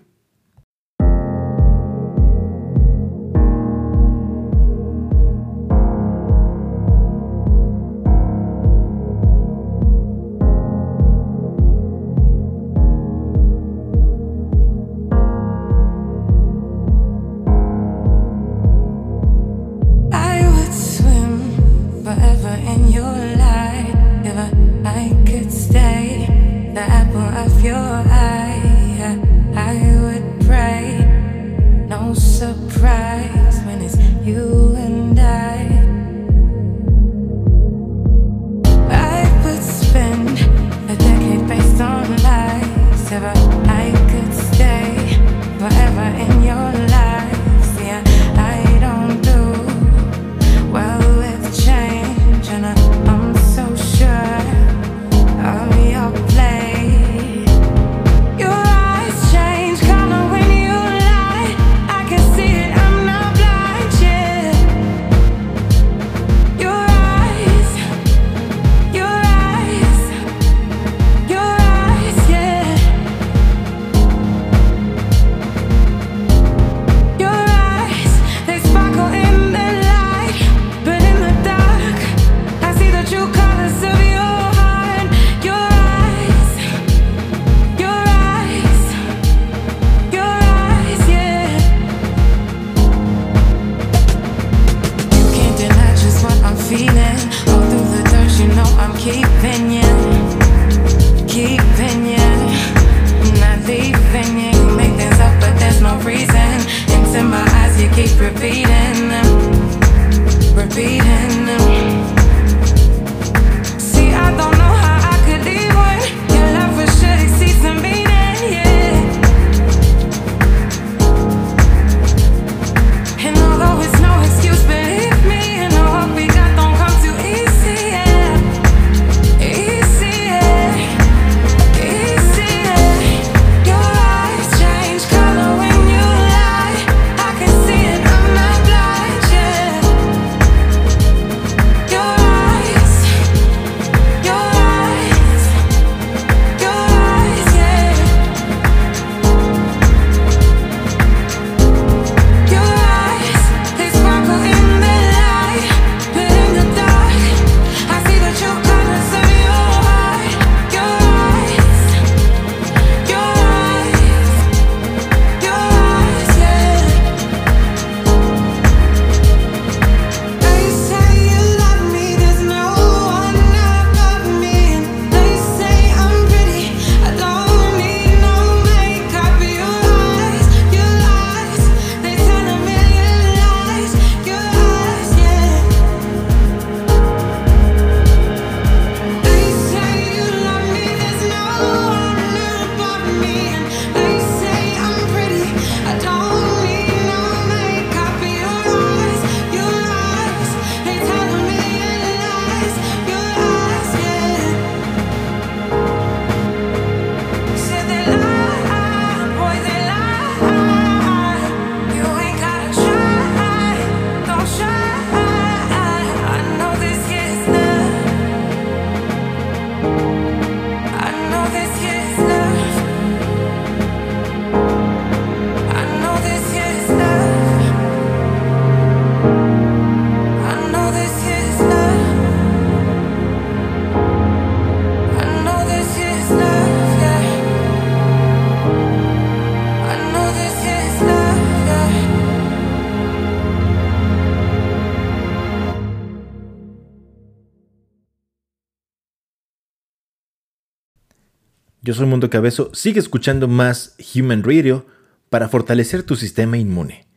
Yo 251.89 251.95
soy 251.95 252.05
Mundo 252.05 252.29
Cabezo, 252.29 252.69
sigue 252.75 252.99
escuchando 252.99 253.47
más 253.47 253.95
Human 254.13 254.43
Radio 254.43 254.85
para 255.31 255.49
fortalecer 255.49 256.03
tu 256.03 256.15
sistema 256.15 256.59
inmune. 256.59 257.07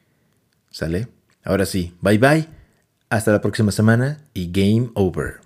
¿Sale? 0.71 1.09
Ahora 1.45 1.67
sí, 1.67 1.95
bye 2.01 2.17
bye, 2.17 2.49
hasta 3.11 3.33
la 3.33 3.43
próxima 3.43 3.71
semana 3.71 4.25
y 4.33 4.51
game 4.51 4.91
over. 4.95 5.42